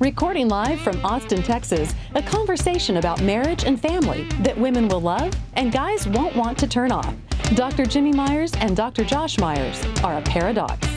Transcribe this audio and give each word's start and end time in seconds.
Recording 0.00 0.48
live 0.48 0.80
from 0.80 1.04
Austin, 1.04 1.42
Texas, 1.42 1.94
a 2.14 2.22
conversation 2.22 2.96
about 2.96 3.20
marriage 3.20 3.64
and 3.64 3.78
family 3.78 4.24
that 4.40 4.56
women 4.56 4.88
will 4.88 5.02
love 5.02 5.30
and 5.56 5.70
guys 5.70 6.08
won't 6.08 6.34
want 6.34 6.56
to 6.56 6.66
turn 6.66 6.90
off. 6.90 7.14
Dr. 7.54 7.84
Jimmy 7.84 8.10
Myers 8.10 8.50
and 8.60 8.74
Dr. 8.74 9.04
Josh 9.04 9.38
Myers 9.38 9.84
are 10.02 10.16
a 10.16 10.22
paradox. 10.22 10.88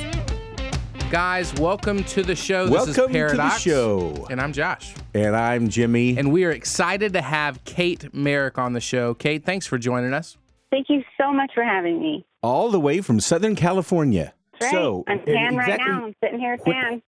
Guys, 1.11 1.53
welcome 1.55 2.05
to 2.05 2.23
the 2.23 2.34
show. 2.34 2.70
Welcome 2.70 2.94
this 2.94 2.97
is 2.97 3.11
Paradox. 3.11 3.61
to 3.63 3.70
the 3.70 3.75
show. 3.75 4.27
And 4.31 4.39
I'm 4.39 4.53
Josh. 4.53 4.95
And 5.13 5.35
I'm 5.35 5.67
Jimmy. 5.67 6.17
And 6.17 6.31
we 6.31 6.45
are 6.45 6.52
excited 6.52 7.11
to 7.11 7.22
have 7.22 7.61
Kate 7.66 8.13
Merrick 8.13 8.58
on 8.58 8.72
the 8.72 8.80
show. 8.80 9.13
Kate, 9.13 9.44
thanks 9.45 9.67
for 9.67 9.77
joining 9.77 10.13
us. 10.13 10.38
Thank 10.72 10.88
you 10.88 11.03
so 11.20 11.33
much 11.33 11.52
for 11.53 11.63
having 11.63 11.99
me. 11.99 12.25
all 12.41 12.72
the 12.72 12.80
way 12.80 13.02
from 13.02 13.20
Southern 13.20 13.55
California. 13.58 14.33
Great. 14.59 14.71
So, 14.71 15.03
I'm 15.07 15.20
tan 15.20 15.55
right 15.55 15.67
exactly- 15.70 15.91
now. 15.91 16.05
I'm 16.05 16.16
sitting 16.23 16.39
here 16.39 16.57
tan. 16.57 17.02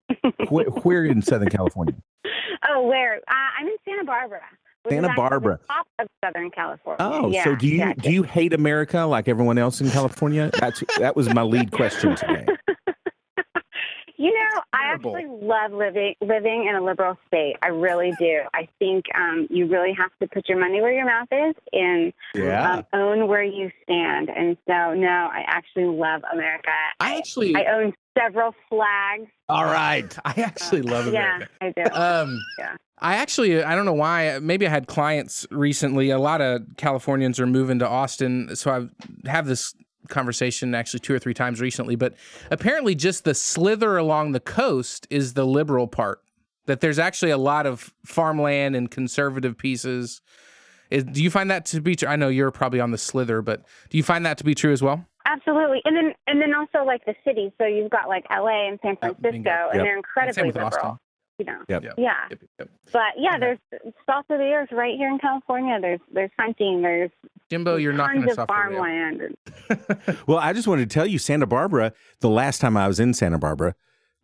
wh- 0.49 0.85
where 0.85 1.05
in 1.05 1.23
Southern 1.23 1.49
California? 1.49 1.95
oh, 2.69 2.87
where? 2.87 3.17
Uh, 3.17 3.35
I'm 3.59 3.67
in 3.67 3.77
Santa 3.85 4.05
Barbara. 4.05 4.41
Santa 4.89 5.13
Barbara. 5.17 5.59
top 5.67 5.87
of 5.99 6.07
Southern 6.23 6.51
California. 6.51 6.99
Oh, 7.01 7.31
yeah, 7.31 7.45
so 7.45 7.55
do 7.57 7.67
you 7.67 7.77
exactly. 7.81 8.03
do 8.03 8.15
you 8.15 8.23
hate 8.23 8.53
America 8.53 9.01
like 9.07 9.29
everyone 9.29 9.57
else 9.57 9.81
in 9.81 9.91
California? 9.91 10.51
That's 10.61 10.83
that 10.99 11.17
was 11.17 11.33
my 11.33 11.41
lead 11.43 11.71
question 11.73 12.15
today. 12.17 12.45
Know, 15.05 15.15
I 15.15 15.19
actually 15.21 15.47
love 15.47 15.73
living 15.73 16.15
living 16.21 16.67
in 16.69 16.75
a 16.75 16.83
liberal 16.83 17.17
state. 17.27 17.57
I 17.63 17.69
really 17.69 18.13
do. 18.19 18.41
I 18.55 18.69
think 18.79 19.05
um, 19.15 19.47
you 19.51 19.67
really 19.67 19.93
have 19.95 20.11
to 20.21 20.29
put 20.29 20.49
your 20.49 20.59
money 20.59 20.81
where 20.81 20.93
your 20.93 21.07
mouth 21.07 21.29
is 21.31 21.55
and 21.73 22.13
Yeah. 22.35 22.73
um, 22.79 22.87
own 22.93 23.29
where 23.29 23.43
you 23.43 23.71
stand. 23.83 24.31
And 24.31 24.57
so, 24.67 24.95
no, 24.95 25.07
I 25.33 25.45
actually 25.47 25.87
love 25.87 26.23
America. 26.33 26.71
I 27.01 27.17
actually, 27.17 27.55
I 27.55 27.65
own 27.75 27.93
several 28.19 28.55
flags. 28.69 29.29
All 29.49 29.65
right. 29.65 30.17
I 30.25 30.35
actually 30.43 30.83
love 30.83 31.07
America. 31.07 31.49
Yeah, 31.61 31.69
I 31.69 31.73
do. 31.89 31.95
Um, 31.95 32.41
Yeah. 32.59 32.77
I 33.01 33.17
actually, 33.17 33.63
I 33.63 33.75
don't 33.75 33.85
know 33.85 33.93
why. 33.93 34.39
Maybe 34.41 34.67
I 34.67 34.71
had 34.71 34.87
clients 34.87 35.47
recently. 35.51 36.11
A 36.11 36.19
lot 36.19 36.41
of 36.41 36.63
Californians 36.77 37.39
are 37.41 37.47
moving 37.47 37.81
to 37.81 37.89
Austin, 37.89 38.55
so 38.57 38.71
I 38.71 39.29
have 39.29 39.47
this 39.47 39.75
conversation 40.09 40.75
actually 40.75 41.01
two 41.01 41.15
or 41.15 41.19
three 41.19 41.35
times 41.35 41.61
recently. 41.61 41.97
But 41.97 42.15
apparently, 42.51 42.95
just 42.95 43.25
the 43.25 43.35
slither 43.35 43.97
along 43.97 44.33
the 44.33 44.41
coast 44.41 45.07
is 45.11 45.35
the 45.35 45.47
liberal 45.47 45.87
part. 45.87 46.21
That 46.67 46.81
there's 46.81 46.99
actually 46.99 47.31
a 47.31 47.37
lot 47.39 47.67
of 47.67 47.93
farmland 48.07 48.75
and 48.75 48.91
conservative 48.91 49.59
pieces. 49.59 50.23
Is, 50.91 51.05
do 51.05 51.23
you 51.23 51.31
find 51.31 51.51
that 51.51 51.67
to 51.67 51.81
be 51.81 51.95
true? 51.97 52.09
I 52.09 52.17
know 52.17 52.29
you're 52.29 52.51
probably 52.51 52.81
on 52.81 52.91
the 52.91 52.99
slither, 52.99 53.43
but 53.43 53.65
do 53.91 53.97
you 53.99 54.03
find 54.03 54.25
that 54.25 54.39
to 54.39 54.45
be 54.45 54.55
true 54.55 54.73
as 54.73 54.83
well? 54.83 55.05
Absolutely, 55.27 55.81
and 55.85 55.97
then 55.97 56.13
and 56.27 56.41
then 56.41 56.55
also 56.55 56.85
like 56.87 57.05
the 57.07 57.15
cities. 57.25 57.51
So 57.59 57.67
you've 57.67 57.91
got 57.91 58.09
like 58.09 58.25
L.A. 58.31 58.69
and 58.69 58.79
San 58.83 58.97
Oh, 59.03 59.15
Francisco, 59.15 59.31
bingo. 59.33 59.69
and 59.73 59.81
they're 59.81 59.97
incredibly 59.97 60.45
liberal. 60.45 60.67
Austin. 60.67 60.99
You 61.39 61.47
know, 61.47 61.59
Yep. 61.69 61.83
Yep. 61.83 61.95
yeah. 61.99 62.13
Yep, 62.31 62.41
yep. 62.61 62.69
But 62.93 63.01
yeah, 63.19 63.31
Yeah. 63.33 63.39
there's 63.39 63.59
salt 64.07 64.27
of 64.31 64.39
the 64.39 64.53
earth 64.53 64.69
right 64.71 64.95
here 64.97 65.09
in 65.09 65.19
California. 65.19 65.79
There's 65.81 66.01
there's 66.13 66.31
hunting. 66.39 66.83
There's 66.83 67.11
Jimbo, 67.51 67.77
you're 67.77 67.93
knocking 67.93 68.21
tons 68.23 68.33
us 68.33 68.39
of 68.39 68.49
off 68.51 68.69
the 68.71 68.77
farmland. 68.77 69.37
Well, 70.29 70.39
I 70.39 70.53
just 70.53 70.69
wanted 70.69 70.89
to 70.89 70.95
tell 70.95 71.07
you, 71.07 71.19
Santa 71.19 71.47
Barbara. 71.47 71.93
The 72.21 72.29
last 72.31 72.61
time 72.61 72.77
I 72.77 72.87
was 72.89 73.01
in 73.01 73.13
Santa 73.15 73.39
Barbara, 73.39 73.75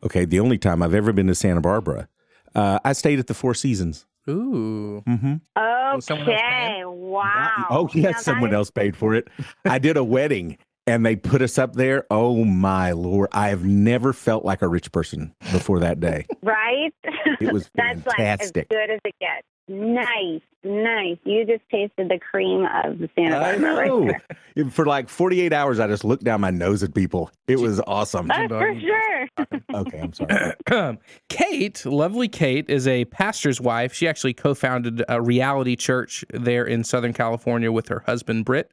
okay, 0.04 0.24
the 0.24 0.38
only 0.40 0.56
time 0.58 0.82
I've 0.82 0.94
ever 0.94 1.12
been 1.12 1.26
to 1.26 1.34
Santa 1.34 1.60
Barbara, 1.60 2.08
uh, 2.54 2.78
I 2.84 2.92
stayed 2.92 3.18
at 3.18 3.26
the 3.26 3.34
Four 3.34 3.54
Seasons. 3.54 4.06
Ooh. 4.28 5.02
Mm-hmm. 5.08 5.34
Was 5.56 6.04
someone 6.04 6.28
else 6.28 6.38
Okay, 6.38 6.48
paying? 6.68 6.86
wow. 6.86 7.66
Oh, 7.70 7.88
yes, 7.92 8.14
that 8.16 8.22
someone 8.22 8.50
is- 8.50 8.54
else 8.54 8.70
paid 8.70 8.96
for 8.96 9.14
it. 9.14 9.26
I 9.64 9.78
did 9.80 9.96
a 9.96 10.04
wedding 10.04 10.56
and 10.90 11.06
they 11.06 11.16
put 11.16 11.40
us 11.40 11.56
up 11.58 11.74
there. 11.74 12.06
Oh 12.10 12.44
my 12.44 12.92
lord, 12.92 13.28
I 13.32 13.48
have 13.48 13.64
never 13.64 14.12
felt 14.12 14.44
like 14.44 14.60
a 14.62 14.68
rich 14.68 14.90
person 14.92 15.34
before 15.52 15.78
that 15.80 16.00
day. 16.00 16.26
Right? 16.42 16.92
It 17.40 17.52
was 17.52 17.70
That's 17.74 18.04
like 18.06 18.18
as 18.18 18.38
fantastic. 18.38 18.68
good 18.70 18.90
as 18.90 18.98
it 19.04 19.14
gets. 19.20 19.46
Nice, 19.68 20.40
nice. 20.64 21.16
You 21.24 21.44
just 21.44 21.62
tasted 21.70 22.08
the 22.08 22.18
cream 22.18 22.66
of 22.84 22.98
the 22.98 23.08
Santa 23.14 23.38
Barbara 23.38 23.74
right 23.76 23.86
know. 23.86 24.10
there. 24.56 24.70
For 24.70 24.84
like 24.84 25.08
48 25.08 25.52
hours, 25.52 25.78
I 25.78 25.86
just 25.86 26.02
looked 26.02 26.24
down 26.24 26.40
my 26.40 26.50
nose 26.50 26.82
at 26.82 26.92
people. 26.92 27.30
It 27.46 27.60
was 27.60 27.78
awesome. 27.86 28.28
Jimbo, 28.34 28.58
for 28.58 28.80
sure. 28.80 29.28
Okay, 29.74 30.00
I'm 30.00 30.12
sorry. 30.12 30.98
Kate, 31.28 31.84
lovely 31.86 32.26
Kate, 32.28 32.68
is 32.68 32.88
a 32.88 33.04
pastor's 33.06 33.60
wife. 33.60 33.92
She 33.92 34.08
actually 34.08 34.34
co 34.34 34.54
founded 34.54 35.04
a 35.08 35.22
reality 35.22 35.76
church 35.76 36.24
there 36.30 36.64
in 36.64 36.82
Southern 36.82 37.12
California 37.12 37.70
with 37.70 37.86
her 37.88 38.02
husband, 38.06 38.44
Britt. 38.44 38.72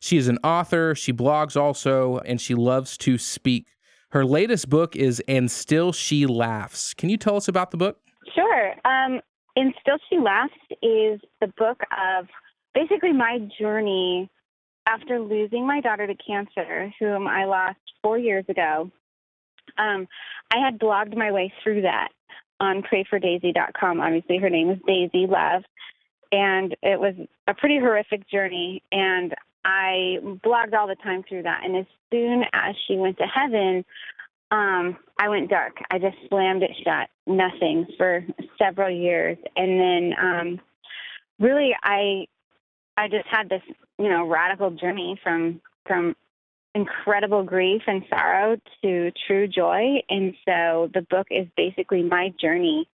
She 0.00 0.16
is 0.16 0.28
an 0.28 0.38
author, 0.44 0.94
she 0.94 1.12
blogs 1.12 1.60
also, 1.60 2.18
and 2.18 2.40
she 2.40 2.54
loves 2.54 2.96
to 2.98 3.18
speak. 3.18 3.66
Her 4.10 4.24
latest 4.24 4.68
book 4.68 4.94
is 4.94 5.22
And 5.26 5.50
Still 5.50 5.92
She 5.92 6.26
Laughs. 6.26 6.94
Can 6.94 7.08
you 7.08 7.16
tell 7.16 7.36
us 7.36 7.48
about 7.48 7.70
the 7.70 7.76
book? 7.76 7.98
Sure. 8.34 8.72
Um, 8.84 9.20
and 9.56 9.74
Still 9.80 9.98
She 10.08 10.18
Laughs 10.18 10.54
is 10.82 11.20
the 11.40 11.52
book 11.56 11.80
of 11.90 12.26
basically 12.74 13.12
my 13.12 13.38
journey 13.58 14.30
after 14.86 15.18
losing 15.18 15.66
my 15.66 15.80
daughter 15.80 16.06
to 16.06 16.14
cancer, 16.14 16.92
whom 16.98 17.26
I 17.26 17.44
lost 17.44 17.78
four 18.02 18.18
years 18.18 18.44
ago. 18.48 18.90
Um, 19.78 20.06
I 20.52 20.58
had 20.58 20.78
blogged 20.78 21.16
my 21.16 21.32
way 21.32 21.52
through 21.62 21.82
that 21.82 22.08
on 22.60 22.82
prayfordaisy.com. 22.82 24.00
Obviously, 24.00 24.38
her 24.38 24.50
name 24.50 24.70
is 24.70 24.78
Daisy 24.86 25.26
Love. 25.26 25.62
And 26.30 26.76
it 26.82 26.98
was 26.98 27.14
a 27.46 27.54
pretty 27.54 27.78
horrific 27.78 28.28
journey. 28.28 28.82
And 28.92 29.34
I 29.64 30.18
blogged 30.22 30.74
all 30.74 30.86
the 30.86 30.96
time 30.96 31.24
through 31.28 31.44
that. 31.44 31.62
And 31.64 31.76
as 31.76 31.86
soon 32.12 32.44
as 32.52 32.74
she 32.86 32.96
went 32.96 33.18
to 33.18 33.24
heaven, 33.24 33.84
um, 34.50 34.96
I 35.18 35.28
went 35.28 35.50
dark. 35.50 35.78
I 35.90 35.98
just 35.98 36.16
slammed 36.28 36.62
it 36.62 36.70
shut, 36.84 37.08
nothing 37.26 37.86
for 37.96 38.24
several 38.58 38.90
years, 38.90 39.38
and 39.56 39.80
then 39.80 40.14
um, 40.20 40.60
really, 41.40 41.74
I 41.82 42.26
I 42.96 43.08
just 43.08 43.26
had 43.26 43.48
this 43.48 43.62
you 43.98 44.08
know 44.08 44.26
radical 44.26 44.70
journey 44.70 45.18
from 45.22 45.60
from 45.86 46.14
incredible 46.74 47.42
grief 47.42 47.82
and 47.86 48.04
sorrow 48.08 48.56
to 48.82 49.12
true 49.26 49.48
joy, 49.48 50.02
and 50.08 50.34
so 50.44 50.90
the 50.94 51.02
book 51.10 51.26
is 51.30 51.46
basically 51.56 52.02
my 52.02 52.32
journey 52.40 52.88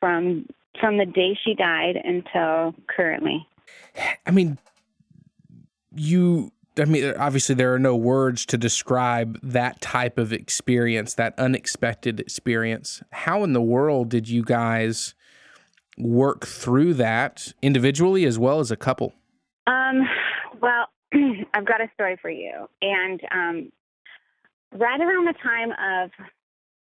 from 0.00 0.46
from 0.80 0.96
the 0.96 1.06
day 1.06 1.38
she 1.44 1.54
died 1.54 1.96
until 1.96 2.74
currently. 2.88 3.46
I 4.26 4.30
mean, 4.30 4.58
you. 5.96 6.52
I 6.76 6.86
mean, 6.86 7.14
obviously, 7.16 7.54
there 7.54 7.72
are 7.72 7.78
no 7.78 7.94
words 7.94 8.44
to 8.46 8.58
describe 8.58 9.38
that 9.42 9.80
type 9.80 10.18
of 10.18 10.32
experience, 10.32 11.14
that 11.14 11.38
unexpected 11.38 12.18
experience. 12.18 13.00
How 13.12 13.44
in 13.44 13.52
the 13.52 13.62
world 13.62 14.08
did 14.08 14.28
you 14.28 14.42
guys 14.42 15.14
work 15.96 16.46
through 16.46 16.94
that 16.94 17.52
individually 17.62 18.24
as 18.24 18.38
well 18.38 18.60
as 18.60 18.70
a 18.70 18.76
couple? 18.76 19.14
Um, 19.66 20.08
well, 20.60 20.88
I've 21.54 21.66
got 21.66 21.80
a 21.80 21.88
story 21.94 22.18
for 22.20 22.30
you. 22.30 22.68
And 22.82 23.20
um, 23.30 23.72
right 24.72 25.00
around 25.00 25.26
the 25.26 25.34
time 25.42 25.70
of, 25.70 26.10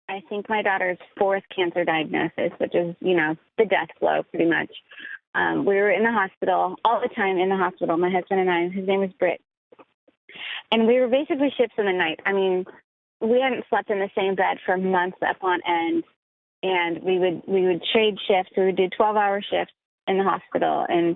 I 0.10 0.22
think, 0.30 0.50
my 0.50 0.62
daughter's 0.62 0.98
fourth 1.18 1.44
cancer 1.56 1.86
diagnosis, 1.86 2.52
which 2.58 2.76
is, 2.76 2.96
you 3.00 3.16
know, 3.16 3.36
the 3.58 3.66
death 3.66 3.90
blow 4.00 4.24
pretty 4.24 4.50
much, 4.50 4.70
um, 5.36 5.66
we 5.66 5.76
were 5.76 5.92
in 5.92 6.04
the 6.04 6.12
hospital 6.12 6.76
all 6.84 7.02
the 7.02 7.14
time 7.14 7.38
in 7.38 7.50
the 7.50 7.58
hospital, 7.58 7.98
my 7.98 8.10
husband 8.10 8.40
and 8.40 8.50
I. 8.50 8.70
His 8.70 8.88
name 8.88 9.02
was 9.02 9.12
Britt. 9.20 9.42
And 10.72 10.88
we 10.88 11.00
were 11.00 11.08
basically 11.08 11.52
ships 11.58 11.74
in 11.78 11.86
the 11.86 11.94
night. 11.94 12.20
I 12.26 12.34
mean, 12.34 12.66
we 13.22 13.40
hadn't 13.42 13.66
slept 13.70 13.90
in 13.90 14.00
the 14.00 14.10
same 14.16 14.36
bed 14.36 14.58
for 14.66 14.78
months 14.78 15.18
upon 15.22 15.60
end. 15.68 16.04
And 16.62 17.04
we 17.04 17.20
would 17.20 17.44
we 17.48 17.66
would 17.68 17.82
trade 17.94 18.18
shifts. 18.28 18.52
We 18.58 18.66
would 18.66 18.76
do 18.76 18.90
twelve 18.90 19.16
hour 19.16 19.42
shifts 19.42 19.74
in 20.10 20.18
the 20.18 20.24
hospital 20.24 20.86
and 20.90 21.16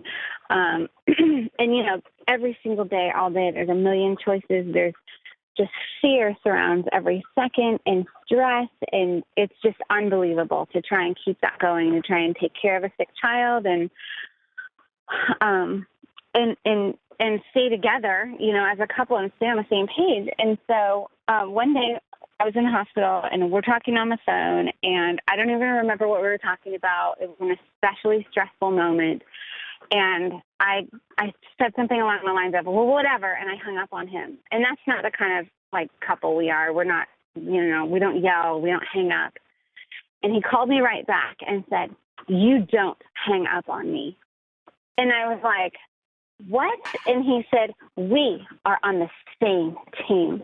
um 0.50 0.88
and 1.60 1.76
you 1.76 1.84
know 1.84 2.00
every 2.28 2.58
single 2.64 2.86
day 2.86 3.10
all 3.14 3.32
day 3.32 3.52
there's 3.52 3.70
a 3.70 3.74
million 3.74 4.16
choices 4.24 4.72
there's 4.72 4.94
just 5.58 5.72
fear 6.02 6.36
surrounds 6.44 6.88
every 6.92 7.24
second 7.36 7.80
and 7.86 8.06
stress 8.26 8.70
and 8.92 9.24
it's 9.38 9.54
just 9.64 9.78
unbelievable 9.90 10.68
to 10.74 10.82
try 10.82 11.06
and 11.06 11.18
keep 11.24 11.40
that 11.42 11.60
going 11.60 11.92
to 11.92 12.02
try 12.02 12.20
and 12.20 12.36
take 12.36 12.54
care 12.60 12.78
of 12.78 12.84
a 12.84 12.92
sick 12.98 13.10
child 13.22 13.66
and 13.66 13.90
um 15.42 15.86
and 16.34 16.58
and 16.66 16.96
and 17.20 17.42
stay 17.52 17.70
together 17.70 18.32
you 18.40 18.52
know 18.52 18.66
as 18.66 18.80
a 18.80 18.88
couple 18.88 19.18
and 19.18 19.32
stay 19.38 19.46
on 19.46 19.58
the 19.58 19.66
same 19.70 19.88
page 19.88 20.30
and 20.40 20.58
so 20.68 21.10
um 21.28 21.52
one 21.52 21.74
day 21.74 22.00
I 22.40 22.46
was 22.46 22.56
in 22.56 22.66
the 22.66 22.72
hospital 22.72 23.24
and 23.32 23.52
we're 23.52 23.62
talking 23.62 23.96
on 23.96 24.10
the 24.10 24.18
phone, 24.26 24.70
and 24.82 25.22
I 25.30 25.38
don't 25.38 25.50
even 25.50 25.62
remember 25.62 26.10
what 26.10 26.22
we 26.22 26.28
were 26.28 26.38
talking 26.40 26.76
about. 26.76 27.16
It 27.22 27.30
was 27.30 27.38
an 27.40 27.56
especially 27.56 28.28
stressful 28.32 28.72
moment, 28.72 29.22
and 29.92 30.34
I 30.60 30.88
I 31.18 31.34
said 31.58 31.74
something 31.76 32.00
along 32.00 32.20
the 32.26 32.34
lines 32.34 32.56
of 32.58 32.66
well 32.66 32.88
whatever, 32.88 33.32
and 33.32 33.50
I 33.50 33.56
hung 33.64 33.78
up 33.78 33.90
on 33.92 34.08
him. 34.08 34.38
And 34.52 34.64
that's 34.64 34.82
not 34.88 35.04
the 35.04 35.12
kind 35.12 35.40
of 35.40 35.48
like 35.72 35.90
couple 36.00 36.36
we 36.36 36.50
are. 36.50 36.74
We're 36.74 36.84
not 36.84 37.08
you 37.36 37.64
know 37.66 37.86
we 37.86 38.00
don't 38.00 38.24
yell, 38.24 38.62
we 38.62 38.70
don't 38.70 38.86
hang 38.92 39.12
up. 39.12 39.34
And 40.22 40.34
he 40.34 40.42
called 40.42 40.70
me 40.70 40.80
right 40.80 41.06
back 41.06 41.38
and 41.46 41.64
said, 41.70 41.96
"You 42.28 42.60
don't 42.60 43.02
hang 43.14 43.46
up 43.48 43.70
on 43.70 43.92
me." 43.92 44.18
And 44.98 45.12
I 45.12 45.34
was 45.34 45.40
like, 45.44 45.74
"What?" 46.48 46.80
And 47.06 47.24
he 47.24 47.46
said, 47.52 47.74
"We 47.96 48.46
are 48.66 48.80
on 48.84 49.00
the 49.00 49.10
same 49.42 49.78
team." 50.08 50.44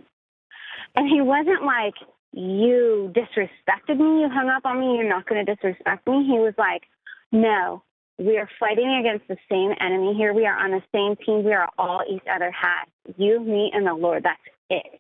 And 0.96 1.08
he 1.08 1.22
wasn't 1.22 1.64
like, 1.64 1.96
You 2.32 3.14
disrespected 3.14 3.98
me, 3.98 4.22
you 4.22 4.30
hung 4.30 4.50
up 4.50 4.66
on 4.66 4.80
me, 4.80 4.98
you're 4.98 5.10
not 5.10 5.26
going 5.28 5.46
to 5.46 5.56
disrespect 5.56 6.08
me. 6.08 6.26
He 6.26 6.40
was 6.40 6.54
like, 6.58 6.84
No, 7.32 7.84
we 8.20 8.38
are 8.38 8.50
fighting 8.60 8.98
against 9.00 9.28
the 9.28 9.38
same 9.50 9.74
enemy 9.80 10.14
here. 10.14 10.34
We 10.34 10.46
are 10.46 10.58
on 10.58 10.72
the 10.72 10.84
same 10.94 11.16
team. 11.26 11.44
We 11.44 11.54
are 11.54 11.70
all 11.78 12.02
each 12.10 12.24
other 12.30 12.52
hat. 12.52 12.90
You, 13.18 13.40
me, 13.40 13.72
and 13.74 13.88
the 13.88 13.94
Lord. 13.94 14.24
That's 14.24 14.40
it. 14.70 15.00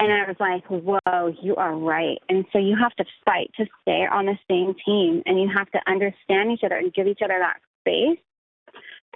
And 0.00 0.10
I 0.10 0.26
was 0.26 0.36
like, 0.40 0.64
whoa, 0.68 1.34
you 1.42 1.56
are 1.56 1.76
right. 1.76 2.18
And 2.30 2.46
so 2.52 2.58
you 2.58 2.74
have 2.80 2.96
to 2.96 3.04
fight 3.26 3.50
to 3.58 3.66
stay 3.82 4.06
on 4.10 4.24
the 4.24 4.38
same 4.50 4.74
team 4.86 5.22
and 5.26 5.38
you 5.38 5.50
have 5.54 5.70
to 5.72 5.80
understand 5.86 6.52
each 6.52 6.64
other 6.64 6.76
and 6.76 6.92
give 6.94 7.06
each 7.06 7.20
other 7.22 7.38
that 7.38 7.60
space 7.82 8.18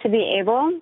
to 0.03 0.11
be 0.11 0.37
able 0.39 0.79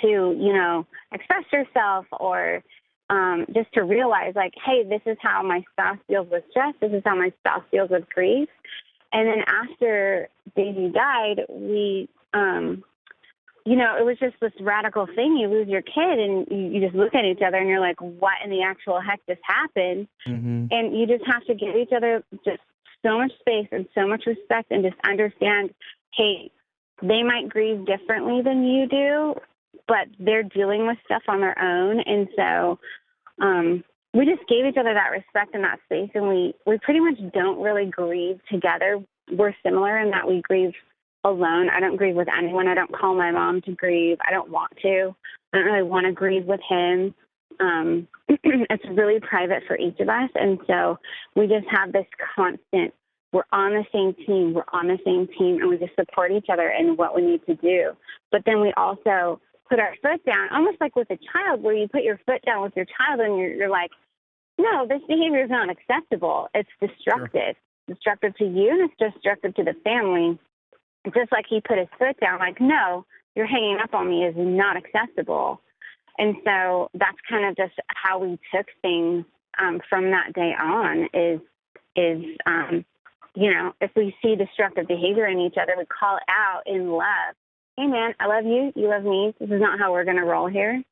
to, 0.00 0.08
you 0.08 0.52
know, 0.52 0.84
express 1.12 1.44
yourself 1.52 2.06
or 2.10 2.64
um, 3.10 3.46
just 3.54 3.72
to 3.74 3.84
realize, 3.84 4.32
like, 4.34 4.54
hey, 4.64 4.82
this 4.82 5.02
is 5.06 5.18
how 5.20 5.42
my 5.42 5.62
spouse 5.70 5.98
deals 6.08 6.26
with 6.30 6.42
stress. 6.50 6.74
This 6.80 6.92
is 6.92 7.02
how 7.04 7.14
my 7.14 7.32
spouse 7.40 7.62
deals 7.70 7.90
with 7.90 8.08
grief. 8.08 8.48
And 9.12 9.28
then 9.28 9.44
after 9.46 10.28
Daisy 10.56 10.88
died, 10.88 11.44
we, 11.50 12.08
um, 12.32 12.82
you 13.64 13.76
know, 13.76 13.96
it 13.98 14.04
was 14.04 14.18
just 14.18 14.34
this 14.40 14.52
radical 14.60 15.06
thing. 15.06 15.36
You 15.36 15.48
lose 15.48 15.68
your 15.68 15.82
kid, 15.82 16.18
and 16.18 16.46
you, 16.50 16.68
you 16.72 16.80
just 16.80 16.94
look 16.96 17.14
at 17.14 17.24
each 17.24 17.42
other, 17.46 17.58
and 17.58 17.68
you're 17.68 17.80
like, 17.80 18.00
"What 18.00 18.34
in 18.44 18.50
the 18.50 18.62
actual 18.62 19.00
heck 19.00 19.20
just 19.28 19.40
happened?" 19.44 20.08
Mm-hmm. 20.26 20.66
And 20.70 20.98
you 20.98 21.06
just 21.06 21.24
have 21.26 21.44
to 21.46 21.54
give 21.54 21.76
each 21.76 21.92
other 21.94 22.24
just 22.44 22.60
so 23.04 23.18
much 23.18 23.32
space 23.40 23.68
and 23.70 23.86
so 23.94 24.06
much 24.06 24.24
respect, 24.26 24.70
and 24.70 24.82
just 24.82 24.96
understand, 25.04 25.74
hey, 26.14 26.50
they 27.02 27.22
might 27.22 27.48
grieve 27.48 27.84
differently 27.84 28.42
than 28.42 28.64
you 28.64 28.88
do, 28.88 29.34
but 29.86 30.08
they're 30.18 30.42
dealing 30.42 30.86
with 30.86 30.98
stuff 31.04 31.22
on 31.28 31.40
their 31.40 31.58
own, 31.60 32.00
and 32.00 32.28
so 32.36 32.78
um, 33.40 33.84
we 34.14 34.26
just 34.26 34.46
gave 34.48 34.66
each 34.66 34.76
other 34.76 34.92
that 34.92 35.10
respect 35.10 35.54
and 35.54 35.64
that 35.64 35.80
space, 35.86 36.10
and 36.14 36.28
we 36.28 36.54
we 36.66 36.78
pretty 36.78 37.00
much 37.00 37.18
don't 37.32 37.60
really 37.60 37.86
grieve 37.86 38.40
together. 38.50 39.02
We're 39.30 39.54
similar 39.62 39.98
in 39.98 40.10
that 40.10 40.28
we 40.28 40.42
grieve 40.42 40.72
alone. 41.24 41.70
I 41.70 41.80
don't 41.80 41.96
grieve 41.96 42.14
with 42.14 42.28
anyone. 42.28 42.68
I 42.68 42.74
don't 42.74 42.92
call 42.94 43.14
my 43.14 43.30
mom 43.30 43.62
to 43.62 43.72
grieve. 43.72 44.18
I 44.26 44.30
don't 44.30 44.50
want 44.50 44.72
to. 44.82 45.14
I 45.52 45.58
don't 45.58 45.66
really 45.66 45.88
want 45.88 46.06
to 46.06 46.12
grieve 46.12 46.44
with 46.44 46.60
him. 46.68 47.14
Um, 47.60 48.08
it's 48.28 48.84
really 48.90 49.20
private 49.20 49.62
for 49.66 49.78
each 49.78 49.98
of 50.00 50.08
us, 50.08 50.30
and 50.34 50.58
so 50.66 50.98
we 51.34 51.46
just 51.46 51.66
have 51.70 51.92
this 51.92 52.06
constant. 52.34 52.92
We're 53.32 53.44
on 53.50 53.72
the 53.72 53.84
same 53.92 54.14
team. 54.26 54.52
We're 54.52 54.68
on 54.74 54.88
the 54.88 54.98
same 55.06 55.26
team, 55.38 55.60
and 55.60 55.70
we 55.70 55.78
just 55.78 55.94
support 55.94 56.32
each 56.32 56.46
other 56.52 56.68
in 56.68 56.96
what 56.96 57.16
we 57.16 57.22
need 57.22 57.46
to 57.46 57.54
do. 57.54 57.92
But 58.30 58.42
then 58.44 58.60
we 58.60 58.74
also 58.76 59.40
put 59.70 59.80
our 59.80 59.94
foot 60.02 60.22
down, 60.26 60.48
almost 60.52 60.78
like 60.82 60.96
with 60.96 61.08
a 61.10 61.18
child, 61.32 61.62
where 61.62 61.74
you 61.74 61.88
put 61.88 62.02
your 62.02 62.20
foot 62.26 62.42
down 62.44 62.62
with 62.62 62.76
your 62.76 62.84
child 62.84 63.20
and 63.20 63.38
you're, 63.38 63.54
you're 63.54 63.70
like, 63.70 63.90
no, 64.58 64.86
this 64.86 65.00
behavior 65.08 65.44
is 65.44 65.50
not 65.50 65.70
acceptable. 65.70 66.48
It's 66.54 66.68
destructive. 66.80 67.56
Sure. 67.56 67.94
Destructive 67.94 68.36
to 68.36 68.44
you 68.44 68.70
and 68.70 68.90
it's 68.90 69.14
destructive 69.14 69.54
to 69.56 69.64
the 69.64 69.74
family. 69.84 70.38
Just 71.06 71.32
like 71.32 71.46
he 71.48 71.60
put 71.60 71.78
his 71.78 71.88
foot 71.98 72.18
down, 72.20 72.38
like, 72.38 72.60
no, 72.60 73.04
you're 73.34 73.46
hanging 73.46 73.78
up 73.82 73.92
on 73.92 74.08
me 74.08 74.24
is 74.24 74.34
not 74.36 74.76
acceptable. 74.76 75.60
And 76.16 76.36
so 76.44 76.90
that's 76.94 77.18
kind 77.28 77.46
of 77.46 77.56
just 77.56 77.74
how 77.88 78.18
we 78.18 78.38
took 78.54 78.66
things 78.82 79.24
um, 79.58 79.80
from 79.88 80.10
that 80.10 80.32
day 80.34 80.52
on 80.58 81.08
is 81.12 81.40
is 81.94 82.24
um, 82.46 82.84
you 83.34 83.52
know 83.52 83.72
if 83.80 83.90
we 83.96 84.14
see 84.22 84.36
destructive 84.36 84.86
behavior 84.86 85.26
in 85.26 85.40
each 85.40 85.56
other, 85.60 85.74
we 85.76 85.84
call 85.86 86.16
it 86.16 86.22
out 86.28 86.62
in 86.66 86.90
love 86.90 87.34
hey 87.76 87.86
man, 87.86 88.14
I 88.20 88.26
love 88.26 88.44
you, 88.44 88.72
you 88.74 88.88
love 88.88 89.04
me. 89.04 89.34
This 89.40 89.50
is 89.50 89.60
not 89.60 89.78
how 89.78 89.92
we're 89.92 90.04
going 90.04 90.18
to 90.18 90.24
roll 90.24 90.46
here. 90.46 90.82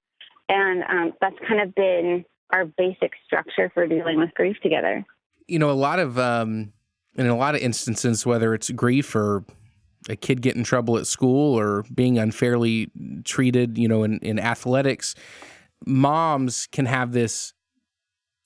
And 0.49 0.83
um, 0.83 1.13
that's 1.21 1.37
kind 1.47 1.61
of 1.61 1.75
been 1.75 2.25
our 2.53 2.65
basic 2.65 3.13
structure 3.27 3.71
for 3.73 3.87
dealing 3.87 4.19
with 4.19 4.33
grief 4.35 4.57
together. 4.63 5.05
You 5.47 5.59
know, 5.59 5.71
a 5.71 5.73
lot 5.73 5.99
of, 5.99 6.19
um, 6.19 6.73
in 7.17 7.27
a 7.27 7.37
lot 7.37 7.55
of 7.55 7.61
instances, 7.61 8.25
whether 8.25 8.55
it's 8.55 8.71
grief 8.71 9.15
or 9.15 9.45
a 10.09 10.17
kid 10.17 10.43
getting 10.43 10.65
trouble 10.65 10.97
at 10.97 11.07
school 11.07 11.59
or 11.59 11.85
being 11.95 12.19
unfairly 12.19 12.91
treated, 13.25 13.77
you 13.77 13.89
know, 13.89 14.03
in, 14.03 14.19
in 14.19 14.39
athletics, 14.39 15.15
moms 15.87 16.67
can 16.69 16.87
have 16.87 17.13
this 17.13 17.53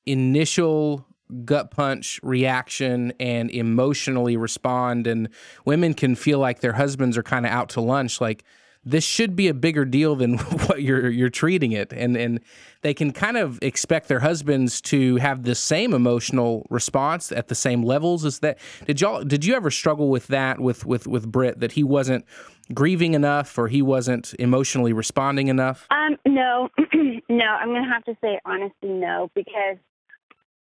initial 0.06 1.06
gut 1.45 1.71
punch 1.71 2.21
reaction 2.23 3.12
and 3.19 3.51
emotionally 3.51 4.37
respond 4.37 5.06
and 5.06 5.29
women 5.65 5.95
can 5.95 6.15
feel 6.15 6.39
like 6.39 6.61
their 6.61 6.75
husbands 6.75 7.17
are 7.17 7.23
kind 7.23 7.47
of 7.47 7.53
out 7.53 7.71
to 7.71 7.81
lunch 7.81 8.21
like 8.21 8.45
this 8.84 9.04
should 9.04 9.34
be 9.34 9.48
a 9.48 9.54
bigger 9.54 9.84
deal 9.84 10.16
than 10.16 10.38
what 10.66 10.82
you're 10.82 11.10
you're 11.10 11.31
treating 11.31 11.72
it. 11.72 11.92
And 11.92 12.16
and 12.16 12.40
they 12.82 12.94
can 12.94 13.12
kind 13.12 13.36
of 13.36 13.58
expect 13.62 14.08
their 14.08 14.20
husbands 14.20 14.81
to 14.82 15.16
have 15.16 15.44
the 15.44 15.54
same 15.54 15.94
emotional 15.94 16.66
response 16.70 17.32
at 17.32 17.48
the 17.48 17.54
same 17.54 17.82
levels 17.82 18.25
as 18.25 18.40
that. 18.40 18.58
Did 18.86 19.00
y'all 19.00 19.22
did 19.25 19.44
you 19.44 19.54
ever 19.54 19.70
struggle 19.70 20.08
with 20.08 20.26
that 20.28 20.60
with 20.60 20.84
with 20.84 21.06
with 21.06 21.31
Britt 21.31 21.60
that 21.60 21.72
he 21.72 21.82
wasn't 21.82 22.25
grieving 22.72 23.14
enough 23.14 23.58
or 23.58 23.69
he 23.69 23.82
wasn't 23.82 24.34
emotionally 24.38 24.92
responding 24.92 25.48
enough? 25.48 25.86
Um 25.90 26.16
no 26.26 26.69
no 27.28 27.46
i'm 27.46 27.69
going 27.69 27.84
to 27.84 27.90
have 27.90 28.04
to 28.04 28.16
say 28.22 28.40
honestly 28.46 28.88
no 28.88 29.31
because 29.34 29.76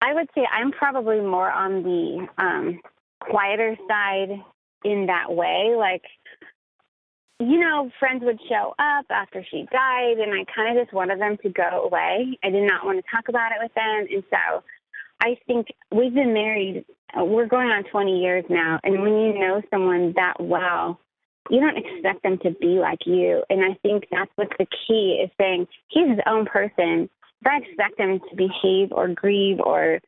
I 0.01 0.13
would 0.13 0.29
say 0.33 0.47
I'm 0.51 0.71
probably 0.71 1.19
more 1.19 1.49
on 1.51 1.83
the 1.83 2.27
um, 2.39 2.79
quieter 3.19 3.77
side 3.87 4.29
in 4.83 5.05
that 5.05 5.31
way. 5.31 5.75
Like, 5.77 6.03
you 7.41 7.59
know, 7.59 7.89
friends 7.99 8.23
would 8.23 8.39
show 8.47 8.73
up 8.79 9.05
after 9.09 9.45
she 9.49 9.65
died, 9.71 10.17
and 10.19 10.33
I 10.33 10.45
kind 10.53 10.77
of 10.77 10.83
just 10.83 10.93
wanted 10.93 11.19
them 11.19 11.37
to 11.43 11.49
go 11.49 11.83
away. 11.85 12.37
I 12.43 12.49
did 12.49 12.63
not 12.63 12.85
want 12.85 12.99
to 12.99 13.11
talk 13.11 13.29
about 13.29 13.51
it 13.51 13.57
with 13.61 13.73
them. 13.73 14.07
And 14.11 14.23
so 14.29 14.63
I 15.21 15.37
think 15.47 15.67
we've 15.91 16.13
been 16.13 16.33
married, 16.33 16.85
uh, 17.17 17.25
we're 17.25 17.47
going 17.47 17.69
on 17.69 17.83
20 17.85 18.19
years 18.19 18.45
now. 18.49 18.79
And 18.83 19.01
when 19.01 19.13
you 19.13 19.39
know 19.39 19.61
someone 19.69 20.13
that 20.15 20.35
well, 20.39 20.99
you 21.49 21.59
don't 21.59 21.77
expect 21.77 22.23
them 22.23 22.37
to 22.43 22.51
be 22.51 22.79
like 22.79 22.99
you. 23.05 23.43
And 23.49 23.63
I 23.63 23.75
think 23.81 24.05
that's 24.11 24.31
what 24.35 24.49
the 24.57 24.67
key 24.87 25.21
is 25.23 25.31
saying 25.39 25.67
he's 25.89 26.09
his 26.09 26.19
own 26.27 26.45
person 26.45 27.09
if 27.41 27.47
I 27.47 27.57
expect 27.57 27.99
him 27.99 28.19
to 28.19 28.35
behave 28.35 28.91
or 28.91 29.07
grieve 29.07 29.59
or 29.59 29.99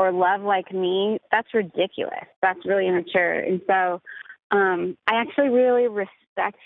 or 0.00 0.12
love 0.12 0.42
like 0.42 0.72
me, 0.72 1.18
that's 1.32 1.52
ridiculous. 1.52 2.24
That's 2.40 2.64
really 2.64 2.86
immature. 2.86 3.32
And 3.32 3.60
so 3.66 4.00
um, 4.52 4.96
I 5.08 5.20
actually 5.20 5.48
really 5.48 5.88
respect 5.88 6.12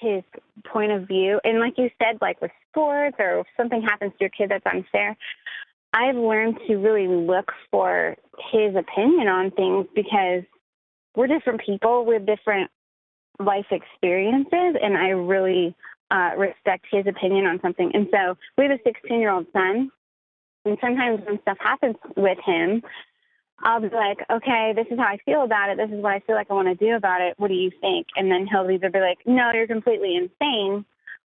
his 0.01 0.23
point 0.67 0.93
of 0.93 1.07
view. 1.07 1.41
And 1.45 1.61
like 1.61 1.75
you 1.79 1.91
said, 1.99 2.19
like 2.21 2.41
with 2.41 2.51
sports 2.71 3.17
or 3.19 3.41
if 3.41 3.47
something 3.57 3.83
happens 3.83 4.13
to 4.13 4.19
your 4.21 4.31
kid 4.31 4.51
that's 4.51 4.67
unfair, 4.67 5.17
I've 5.95 6.17
learned 6.17 6.59
to 6.67 6.77
really 6.77 7.09
look 7.09 7.51
for 7.71 8.17
his 8.51 8.75
opinion 8.75 9.29
on 9.29 9.51
things 9.51 9.87
because 9.95 10.43
we're 11.15 11.27
different 11.27 11.61
people 11.65 12.05
with 12.05 12.25
different 12.25 12.71
life 13.39 13.67
experiences. 13.71 14.77
And 14.83 14.97
I 14.97 15.09
really 15.09 15.75
uh, 16.11 16.31
respect 16.37 16.87
his 16.91 17.07
opinion 17.07 17.47
on 17.47 17.61
something. 17.61 17.91
And 17.95 18.09
so 18.11 18.37
we 18.57 18.65
have 18.65 18.73
a 18.73 18.83
16 18.85 19.21
year 19.21 19.31
old 19.31 19.47
son 19.53 19.91
and 20.65 20.79
sometimes 20.81 21.21
when 21.27 21.41
stuff 21.43 21.59
happens 21.61 21.97
with 22.17 22.39
him, 22.45 22.83
I'll 23.63 23.81
be 23.81 23.89
like, 23.89 24.19
okay, 24.31 24.73
this 24.75 24.87
is 24.91 24.99
how 24.99 25.05
I 25.05 25.19
feel 25.25 25.43
about 25.43 25.71
it. 25.71 25.77
This 25.77 25.91
is 25.91 26.03
what 26.03 26.13
I 26.13 26.21
feel 26.21 26.35
like 26.35 26.51
I 26.51 26.55
want 26.55 26.69
to 26.69 26.75
do 26.75 26.95
about 26.97 27.21
it. 27.21 27.35
What 27.39 27.49
do 27.49 27.55
you 27.55 27.71
think? 27.81 28.09
And 28.17 28.31
then 28.31 28.47
he'll 28.47 28.71
either 28.71 28.91
be 28.91 29.01
like, 29.01 29.19
no, 29.25 29.53
you're 29.53 29.67
completely 29.67 30.17
insane. 30.17 30.85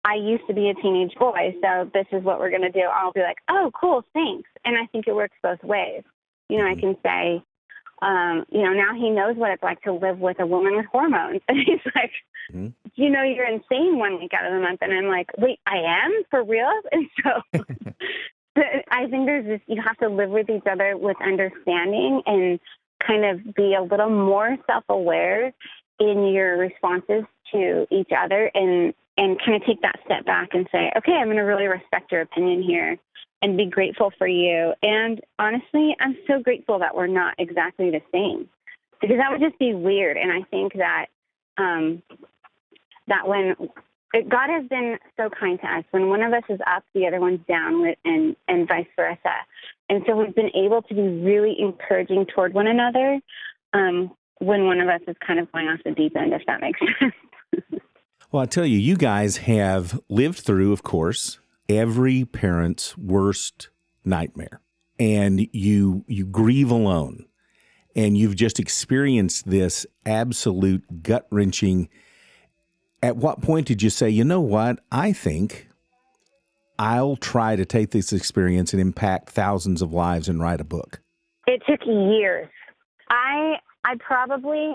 I 0.05 0.15
used 0.17 0.47
to 0.49 0.55
be 0.55 0.69
a 0.69 0.75
teenage 0.75 1.15
boy, 1.19 1.55
so 1.63 1.91
this 1.95 2.07
is 2.13 2.23
what 2.23 2.39
we're 2.39 2.51
going 2.51 2.63
to 2.63 2.71
do. 2.71 2.83
I'll 2.83 3.13
be 3.13 3.21
like, 3.21 3.39
oh, 3.49 3.71
cool, 3.79 4.05
thanks. 4.13 4.49
And 4.65 4.77
I 4.77 4.87
think 4.87 5.07
it 5.07 5.15
works 5.15 5.37
both 5.43 5.63
ways. 5.63 6.03
You 6.49 6.59
know, 6.59 6.67
I 6.67 6.75
can 6.75 6.97
say, 7.03 7.43
um, 8.03 8.45
you 8.51 8.63
know, 8.63 8.73
now 8.73 8.95
he 8.95 9.09
knows 9.11 9.37
what 9.37 9.51
it's 9.51 9.63
like 9.63 9.81
to 9.83 9.93
live 9.93 10.19
with 10.19 10.41
a 10.41 10.47
woman 10.47 10.77
with 10.77 10.87
hormones. 10.87 11.41
And 11.49 11.59
he's 11.67 11.81
like, 11.95 12.13
mm-hmm. 12.53 12.69
you 12.95 13.11
know, 13.11 13.23
you're 13.23 13.49
insane 13.49 13.99
one 13.99 14.19
week 14.19 14.33
out 14.35 14.47
of 14.47 14.53
the 14.53 14.61
month. 14.61 14.81
And 14.83 14.93
I'm 14.93 15.07
like, 15.07 15.31
wait, 15.39 15.59
I 15.67 16.05
am 16.05 16.23
for 16.31 16.45
real? 16.45 16.71
And 16.93 17.09
so 17.23 17.61
I 18.57 19.07
think 19.09 19.27
there's 19.27 19.47
this, 19.47 19.61
you 19.67 19.83
have 19.83 19.97
to 19.99 20.09
live 20.09 20.31
with 20.31 20.49
each 20.49 20.67
other 20.71 20.97
with 20.97 21.17
understanding 21.21 22.23
and 22.27 22.61
kind 23.01 23.25
of 23.25 23.55
be 23.55 23.75
a 23.75 23.83
little 23.83 24.11
more 24.11 24.57
self 24.67 24.85
aware 24.89 25.53
in 25.99 26.27
your 26.29 26.57
responses 26.59 27.25
to 27.53 27.87
each 27.91 28.11
other 28.17 28.51
and 28.55 28.95
and 29.17 29.39
kind 29.39 29.55
of 29.55 29.65
take 29.65 29.81
that 29.83 30.01
step 30.05 30.25
back 30.25 30.55
and 30.55 30.69
say, 30.73 30.91
okay, 30.97 31.13
I'm 31.13 31.27
going 31.27 31.37
to 31.37 31.43
really 31.43 31.67
respect 31.67 32.11
your 32.11 32.23
opinion 32.23 32.63
here 32.63 32.99
and 33.43 33.57
be 33.57 33.67
grateful 33.67 34.13
for 34.19 34.27
you. 34.27 34.75
And 34.83 35.21
honestly, 35.39 35.95
I'm 36.01 36.17
so 36.27 36.41
grateful 36.41 36.81
that 36.81 36.97
we're 36.97 37.07
not 37.07 37.35
exactly 37.39 37.91
the 37.91 38.03
same 38.11 38.49
because 39.01 39.19
that 39.19 39.31
would 39.31 39.41
just 39.41 39.59
be 39.59 39.73
weird. 39.73 40.17
And 40.17 40.33
I 40.33 40.43
think 40.51 40.73
that 40.75 41.07
um, 41.59 42.03
that 43.07 43.29
when 43.29 43.55
God 44.23 44.49
has 44.49 44.67
been 44.69 44.99
so 45.17 45.29
kind 45.29 45.59
to 45.61 45.67
us, 45.67 45.85
when 45.91 46.09
one 46.09 46.23
of 46.23 46.33
us 46.33 46.45
is 46.49 46.61
up, 46.67 46.85
the 46.95 47.07
other 47.07 47.21
one's 47.21 47.41
down, 47.49 47.95
and 48.05 48.37
and 48.47 48.69
vice 48.69 48.87
versa. 48.97 49.35
And 49.89 50.03
so 50.07 50.17
we've 50.17 50.35
been 50.35 50.51
able 50.55 50.83
to 50.83 50.95
be 50.95 51.03
really 51.03 51.57
encouraging 51.59 52.27
toward 52.27 52.55
one 52.55 52.67
another 52.67 53.21
um, 53.73 54.11
when 54.39 54.67
one 54.67 54.81
of 54.81 54.89
us 54.89 55.01
is 55.07 55.17
kind 55.27 55.39
of 55.39 55.51
going 55.53 55.67
off 55.69 55.81
the 55.85 55.91
deep 55.91 56.17
end, 56.17 56.33
if 56.33 56.43
that 56.47 56.61
makes 56.61 56.81
sense. 57.01 57.83
well, 58.33 58.43
I 58.43 58.47
tell 58.47 58.65
you, 58.65 58.79
you 58.79 58.97
guys 58.97 59.39
have 59.39 60.01
lived 60.09 60.39
through, 60.39 60.73
of 60.73 60.83
course, 60.83 61.39
every 61.69 62.25
parent's 62.25 62.97
worst 62.97 63.69
nightmare, 64.05 64.61
and 64.99 65.47
you 65.53 66.05
you 66.07 66.25
grieve 66.25 66.71
alone, 66.71 67.27
and 67.97 68.17
you've 68.17 68.37
just 68.37 68.61
experienced 68.61 69.51
this 69.51 69.87
absolute 70.07 71.03
gut 71.03 71.27
wrenching. 71.31 71.89
At 73.05 73.19
what 73.19 73.43
point 73.43 73.67
did 73.67 73.83
you 73.83 73.91
say, 73.91 74.09
you 74.09 74.25
know 74.25 74.41
what? 74.41 74.79
I 74.91 75.13
think 75.13 75.69
I'll 76.79 77.17
try 77.17 77.55
to 77.55 77.67
take 77.67 77.91
this 77.91 78.15
experience 78.15 78.73
and 78.73 78.81
impact 78.81 79.29
thousands 79.29 79.83
of 79.83 79.93
lives 79.93 80.27
and 80.27 80.41
write 80.41 80.59
a 80.59 80.65
book? 80.65 81.03
It 81.47 81.61
took 81.69 81.81
years. 81.87 82.49
I 83.11 83.57
I 83.85 83.97
probably 83.97 84.75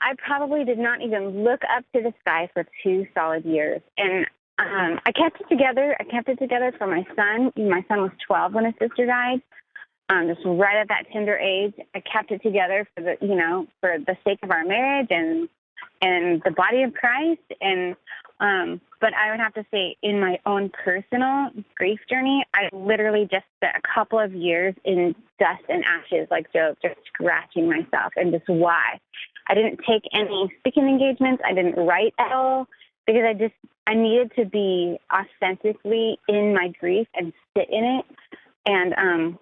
I 0.00 0.14
probably 0.24 0.64
did 0.64 0.78
not 0.78 1.02
even 1.02 1.42
look 1.42 1.62
up 1.68 1.84
to 1.96 2.00
the 2.00 2.14
sky 2.20 2.48
for 2.54 2.64
two 2.84 3.08
solid 3.12 3.44
years. 3.44 3.82
And 3.96 4.26
um, 4.60 5.00
I 5.04 5.10
kept 5.10 5.40
it 5.40 5.48
together. 5.48 5.96
I 5.98 6.04
kept 6.04 6.28
it 6.28 6.38
together 6.38 6.72
for 6.78 6.86
my 6.86 7.04
son. 7.16 7.50
My 7.56 7.84
son 7.88 8.02
was 8.02 8.12
12 8.24 8.54
when 8.54 8.66
his 8.66 8.74
sister 8.78 9.04
died. 9.04 9.42
Um, 10.10 10.28
just 10.28 10.46
right 10.46 10.76
at 10.76 10.86
that 10.88 11.10
tender 11.12 11.36
age, 11.36 11.74
I 11.96 12.00
kept 12.00 12.30
it 12.30 12.40
together 12.40 12.86
for 12.94 13.02
the, 13.02 13.16
you 13.20 13.34
know, 13.34 13.66
for 13.80 13.98
the 13.98 14.16
sake 14.24 14.38
of 14.44 14.52
our 14.52 14.64
marriage 14.64 15.08
and 15.10 15.48
and 16.00 16.42
the 16.44 16.50
body 16.50 16.82
of 16.82 16.94
Christ. 16.94 17.42
And 17.60 17.96
um, 18.40 18.80
but 19.00 19.14
I 19.14 19.30
would 19.30 19.40
have 19.40 19.54
to 19.54 19.66
say, 19.70 19.96
in 20.02 20.20
my 20.20 20.38
own 20.46 20.70
personal 20.70 21.50
grief 21.74 21.98
journey, 22.08 22.44
I 22.54 22.68
literally 22.72 23.28
just 23.30 23.44
spent 23.56 23.76
a 23.76 23.94
couple 23.94 24.20
of 24.20 24.32
years 24.32 24.74
in 24.84 25.14
dust 25.40 25.62
and 25.68 25.84
ashes, 25.84 26.28
like 26.30 26.52
Job, 26.52 26.76
just 26.82 26.96
scratching 27.06 27.68
myself 27.68 28.12
and 28.16 28.32
just 28.32 28.48
why. 28.48 29.00
I 29.48 29.54
didn't 29.54 29.80
take 29.88 30.02
any 30.12 30.52
speaking 30.58 30.88
engagements. 30.88 31.42
I 31.44 31.54
didn't 31.54 31.76
write 31.76 32.14
at 32.18 32.32
all 32.32 32.68
because 33.06 33.22
I 33.26 33.32
just 33.32 33.54
I 33.86 33.94
needed 33.94 34.32
to 34.36 34.44
be 34.44 34.98
authentically 35.12 36.18
in 36.28 36.54
my 36.54 36.72
grief 36.78 37.08
and 37.14 37.32
sit 37.56 37.68
in 37.70 37.84
it 37.84 38.04
and 38.66 38.94
um, 38.98 39.38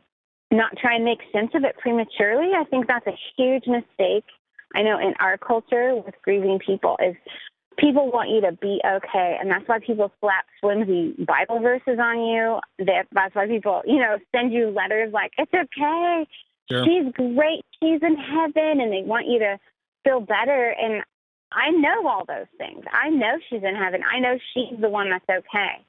not 0.53 0.77
try 0.79 0.95
and 0.95 1.05
make 1.05 1.19
sense 1.33 1.51
of 1.55 1.65
it 1.65 1.77
prematurely. 1.79 2.53
I 2.55 2.65
think 2.65 2.87
that's 2.87 3.07
a 3.07 3.19
huge 3.37 3.65
mistake. 3.67 4.25
I 4.75 4.83
know 4.83 4.99
in 4.99 5.15
our 5.21 5.39
culture 5.39 5.95
with 5.95 6.15
grieving 6.23 6.59
people 6.59 6.99
is 7.03 7.15
people 7.79 8.11
want 8.11 8.31
you 8.31 8.41
to 8.43 8.53
be 8.53 8.81
okay, 8.85 9.37
and 9.41 9.51
that's 9.51 9.67
why 9.67 9.79
people 9.79 10.11
slap 10.21 10.47
flimsy 10.61 11.15
Bible 11.25 11.61
verses 11.61 11.99
on 12.01 12.25
you. 12.25 12.61
That's 12.79 13.35
why 13.35 13.47
people, 13.47 13.83
you 13.87 13.99
know, 13.99 14.19
send 14.35 14.53
you 14.53 14.71
letters 14.71 15.13
like, 15.13 15.33
"It's 15.39 15.53
okay, 15.53 16.27
sure. 16.71 16.85
she's 16.85 17.13
great, 17.13 17.65
she's 17.83 18.03
in 18.03 18.17
heaven," 18.17 18.81
and 18.81 18.93
they 18.93 19.03
want 19.03 19.27
you 19.27 19.39
to 19.41 19.59
feel 20.05 20.21
better. 20.21 20.71
And 20.71 21.03
I 21.53 21.71
know 21.71 22.09
all 22.09 22.25
those 22.27 22.47
things. 22.59 22.85
I 22.93 23.11
know 23.11 23.39
she's 23.49 23.63
in 23.63 23.75
heaven. 23.75 24.03
I 24.03 24.19
know 24.19 24.39
she's 24.53 24.79
the 24.81 24.91
one 24.91 25.11
that's 25.11 25.29
okay. 25.29 25.85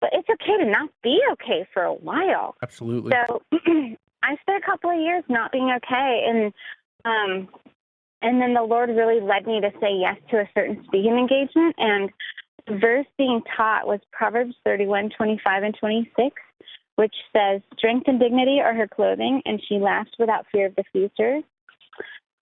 But 0.00 0.10
it's 0.14 0.28
okay 0.28 0.64
to 0.64 0.70
not 0.70 0.90
be 1.02 1.20
okay 1.32 1.66
for 1.72 1.84
a 1.84 1.94
while. 1.94 2.56
Absolutely. 2.62 3.12
So 3.26 3.42
I 4.22 4.36
spent 4.40 4.62
a 4.62 4.66
couple 4.66 4.90
of 4.90 5.00
years 5.00 5.22
not 5.28 5.52
being 5.52 5.70
okay, 5.76 6.26
and 6.28 6.52
um, 7.04 7.48
and 8.22 8.40
then 8.40 8.54
the 8.54 8.62
Lord 8.62 8.90
really 8.90 9.20
led 9.20 9.46
me 9.46 9.60
to 9.60 9.70
say 9.80 9.94
yes 9.94 10.16
to 10.30 10.38
a 10.38 10.48
certain 10.54 10.82
speaking 10.84 11.18
engagement. 11.18 11.74
And 11.78 12.10
the 12.66 12.78
verse 12.78 13.06
being 13.18 13.42
taught 13.56 13.86
was 13.86 14.00
Proverbs 14.12 14.54
31, 14.64 15.10
25, 15.16 15.62
and 15.62 15.76
26, 15.78 16.36
which 16.96 17.14
says, 17.32 17.60
Strength 17.76 18.08
and 18.08 18.20
dignity 18.20 18.60
are 18.60 18.74
her 18.74 18.88
clothing, 18.88 19.42
and 19.44 19.60
she 19.68 19.78
laughs 19.78 20.10
without 20.18 20.46
fear 20.52 20.66
of 20.66 20.76
the 20.76 20.84
future. 20.92 21.40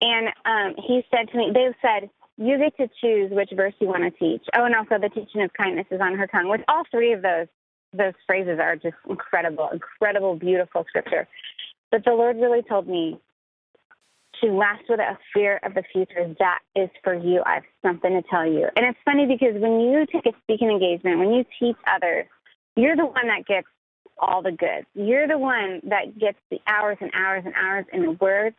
And 0.02 0.28
um, 0.46 0.76
he 0.78 1.04
said 1.12 1.30
to 1.32 1.38
me, 1.38 1.52
they 1.54 1.68
said, 1.82 2.10
you 2.40 2.58
get 2.58 2.78
to 2.78 2.90
choose 3.02 3.32
which 3.32 3.50
verse 3.54 3.74
you 3.80 3.88
want 3.88 4.04
to 4.04 4.12
teach. 4.12 4.42
Oh, 4.56 4.64
and 4.64 4.74
also 4.74 4.98
the 4.98 5.10
teaching 5.10 5.42
of 5.42 5.52
kindness 5.54 5.88
is 5.92 6.00
on 6.00 6.18
her 6.18 6.26
tongue, 6.26 6.48
which 6.48 6.62
all 6.70 6.84
three 6.90 7.12
of 7.12 7.22
those 7.22 7.48
those 7.92 8.14
phrases 8.28 8.60
are 8.62 8.76
just 8.76 8.96
incredible, 9.10 9.68
incredible, 9.74 10.36
beautiful 10.36 10.86
scripture. 10.88 11.28
But 11.92 12.06
the 12.06 12.12
Lord 12.12 12.38
really 12.38 12.62
told 12.62 12.88
me 12.88 13.20
to 14.41 14.51
last 14.51 14.84
with 14.89 15.00
a 15.00 15.17
fear 15.34 15.60
of 15.63 15.74
the 15.74 15.84
future. 15.91 16.34
That 16.39 16.60
is 16.75 16.89
for 17.03 17.13
you. 17.13 17.41
I 17.46 17.55
have 17.55 17.63
something 17.86 18.12
to 18.12 18.22
tell 18.29 18.46
you. 18.46 18.67
And 18.75 18.86
it's 18.86 19.00
funny 19.05 19.25
because 19.25 19.60
when 19.62 19.79
you 19.79 20.05
take 20.12 20.25
a 20.25 20.38
speaking 20.43 20.69
engagement, 20.69 21.19
when 21.19 21.34
you 21.34 21.46
teach 21.60 21.77
others, 21.88 22.25
you're 22.75 22.96
the 22.96 23.05
one 23.05 23.27
that 23.27 23.46
gets 23.46 23.67
all 24.17 24.41
the 24.41 24.51
goods. 24.51 24.88
You're 24.93 25.27
the 25.27 25.38
one 25.38 25.81
that 25.86 26.17
gets 26.19 26.38
the 26.51 26.60
hours 26.67 26.98
and 27.01 27.12
hours 27.13 27.43
and 27.46 27.53
hours 27.55 27.86
in 27.93 28.01
the 28.03 28.12
Word. 28.12 28.53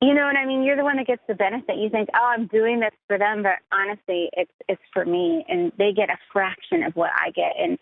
You 0.00 0.14
know 0.14 0.26
what 0.26 0.36
I 0.36 0.46
mean? 0.46 0.64
You're 0.64 0.76
the 0.76 0.84
one 0.84 0.96
that 0.96 1.06
gets 1.06 1.22
the 1.28 1.34
benefit. 1.34 1.76
You 1.76 1.88
think, 1.88 2.08
"Oh, 2.12 2.26
I'm 2.26 2.46
doing 2.46 2.80
this 2.80 2.94
for 3.06 3.18
them," 3.18 3.42
but 3.44 3.58
honestly, 3.70 4.30
it's 4.32 4.52
it's 4.68 4.82
for 4.92 5.04
me, 5.04 5.44
and 5.48 5.70
they 5.78 5.92
get 5.92 6.10
a 6.10 6.18
fraction 6.32 6.82
of 6.82 6.96
what 6.96 7.12
I 7.14 7.30
get. 7.30 7.54
And 7.56 7.78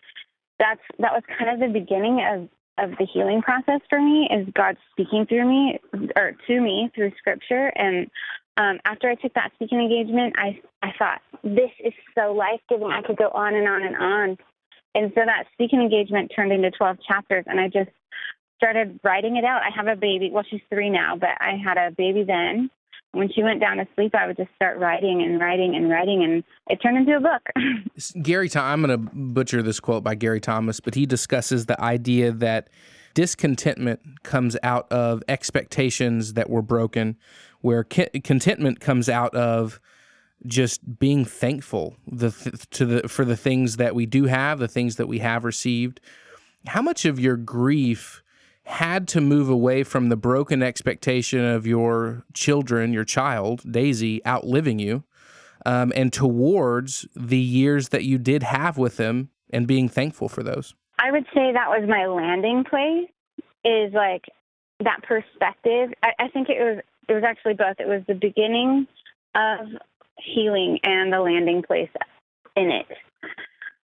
that's 0.59 0.83
that 0.99 1.13
was 1.13 1.23
kind 1.39 1.51
of 1.51 1.61
the 1.61 1.79
beginning 1.79 2.21
of 2.21 2.49
of 2.79 2.91
the 2.99 3.07
healing 3.07 3.43
process 3.43 3.81
for 3.89 4.01
me 4.01 4.29
is 4.31 4.49
God 4.55 4.77
speaking 4.93 5.27
through 5.27 5.47
me 5.47 5.81
or 6.17 6.33
to 6.47 6.61
me 6.61 6.91
through 6.95 7.13
scripture. 7.19 7.73
And 7.75 8.11
um, 8.57 8.79
after 8.85 9.09
I 9.09 9.15
took 9.15 9.35
that 9.35 9.53
speaking 9.55 9.81
engagement, 9.81 10.35
I, 10.37 10.61
I 10.83 10.93
thought, 10.99 11.21
this 11.43 11.71
is 11.85 11.93
so 12.15 12.33
life 12.33 12.61
giving. 12.69 12.91
I 12.91 13.03
could 13.03 13.17
go 13.17 13.29
on 13.29 13.55
and 13.55 13.69
on 13.69 13.83
and 13.83 13.97
on. 13.97 14.39
And 14.95 15.13
so 15.15 15.23
that 15.25 15.45
speaking 15.53 15.81
engagement 15.81 16.33
turned 16.35 16.53
into 16.53 16.71
12 16.71 16.99
chapters, 17.07 17.45
and 17.47 17.61
I 17.61 17.69
just 17.69 17.91
started 18.57 18.99
writing 19.05 19.37
it 19.37 19.45
out. 19.45 19.63
I 19.63 19.71
have 19.75 19.87
a 19.87 19.97
baby. 19.97 20.31
Well, 20.33 20.45
she's 20.49 20.61
three 20.69 20.91
now, 20.91 21.17
but 21.17 21.31
I 21.41 21.57
had 21.63 21.79
a 21.79 21.91
baby 21.93 22.25
then 22.25 22.71
when 23.13 23.31
she 23.33 23.43
went 23.43 23.61
down 23.61 23.79
to 23.79 23.87
sleep, 23.95 24.15
I 24.15 24.27
would 24.27 24.37
just 24.37 24.51
start 24.55 24.79
writing 24.79 25.23
and 25.23 25.41
writing 25.41 25.75
and 25.75 25.91
writing, 25.91 26.23
and 26.23 26.45
it 26.69 26.81
turned 26.81 26.97
into 26.97 27.17
a 27.17 27.21
book. 27.21 27.43
Gary, 28.23 28.49
I'm 28.55 28.83
going 28.83 28.91
to 28.91 29.11
butcher 29.13 29.63
this 29.63 29.81
quote 29.81 30.05
by 30.05 30.15
Gary 30.15 30.41
Thomas, 30.41 30.81
but 30.81 30.95
he 30.95 31.07
discusses 31.07 31.67
the 31.67 31.81
idea 31.81 32.31
that 32.33 32.69
discontentment 33.15 34.23
comes 34.23 34.57
out 34.63 34.91
of 34.93 35.23
expectations 35.29 36.35
that 36.35 36.49
were 36.49 36.63
broken, 36.63 37.17
where 37.61 37.83
contentment 37.83 38.81
comes 38.81 39.09
out 39.09 39.35
of 39.35 39.81
just 40.47 40.99
being 40.99 41.25
thankful 41.25 41.97
the, 42.07 42.31
to 42.71 42.87
the 42.87 43.09
for 43.09 43.25
the 43.25 43.37
things 43.37 43.77
that 43.77 43.95
we 43.95 44.07
do 44.07 44.25
have, 44.25 44.59
the 44.59 44.69
things 44.69 44.97
that 44.97 45.07
we 45.07 45.19
have 45.19 45.45
received. 45.45 46.01
How 46.67 46.81
much 46.81 47.05
of 47.05 47.19
your 47.19 47.37
grief? 47.37 48.20
Had 48.71 49.09
to 49.09 49.21
move 49.21 49.49
away 49.49 49.83
from 49.83 50.09
the 50.09 50.17
broken 50.17 50.63
expectation 50.63 51.45
of 51.45 51.67
your 51.67 52.25
children, 52.33 52.93
your 52.93 53.05
child, 53.05 53.63
Daisy, 53.71 54.25
outliving 54.27 54.79
you, 54.79 55.05
um, 55.67 55.93
and 55.95 56.13
towards 56.13 57.07
the 57.15 57.39
years 57.39 57.91
that 57.91 58.05
you 58.05 58.19
did 58.19 58.43
have 58.43 58.79
with 58.79 58.97
them 58.97 59.31
and 59.53 59.67
being 59.67 59.89
thankful 59.89 60.29
for 60.29 60.43
those? 60.43 60.75
I 60.99 61.11
would 61.11 61.25
say 61.35 61.53
that 61.53 61.69
was 61.69 61.89
my 61.89 62.07
landing 62.07 62.65
place, 62.65 63.09
is 63.65 63.93
like 63.93 64.25
that 64.83 65.03
perspective. 65.03 65.93
I, 66.03 66.13
I 66.19 66.29
think 66.29 66.49
it 66.49 66.61
was 66.61 66.83
it 67.09 67.15
was 67.15 67.25
actually 67.25 67.55
both. 67.55 67.77
It 67.79 67.89
was 67.89 68.03
the 68.07 68.15
beginning 68.15 68.87
of 69.35 69.67
healing 70.17 70.79
and 70.85 71.13
the 71.13 71.21
landing 71.21 71.63
place 71.63 71.91
in 72.57 72.71
it. 72.71 72.87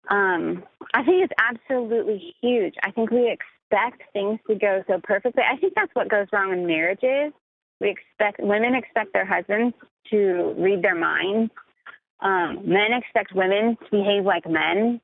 Um, 0.10 0.64
I 0.94 1.04
think 1.04 1.24
it's 1.24 1.34
absolutely 1.38 2.36
huge. 2.42 2.76
I 2.84 2.92
think 2.92 3.12
we 3.12 3.30
expect 3.74 4.04
things 4.14 4.40
to 4.48 4.56
go 4.56 4.84
so 4.88 5.00
perfectly. 5.04 5.44
I 5.44 5.58
think 5.58 5.74
that's 5.76 5.94
what 5.94 6.10
goes 6.10 6.28
wrong 6.32 6.52
in 6.54 6.66
marriages. 6.66 7.34
We 7.80 7.90
expect 7.90 8.40
women 8.40 8.76
expect 8.76 9.14
their 9.14 9.26
husbands 9.26 9.76
to 10.12 10.54
read 10.58 10.82
their 10.82 10.96
minds. 10.96 11.52
Um, 12.22 12.62
men 12.66 12.94
expect 12.94 13.34
women 13.34 13.78
to 13.84 13.92
behave 13.92 14.24
like 14.24 14.50
men, 14.50 15.02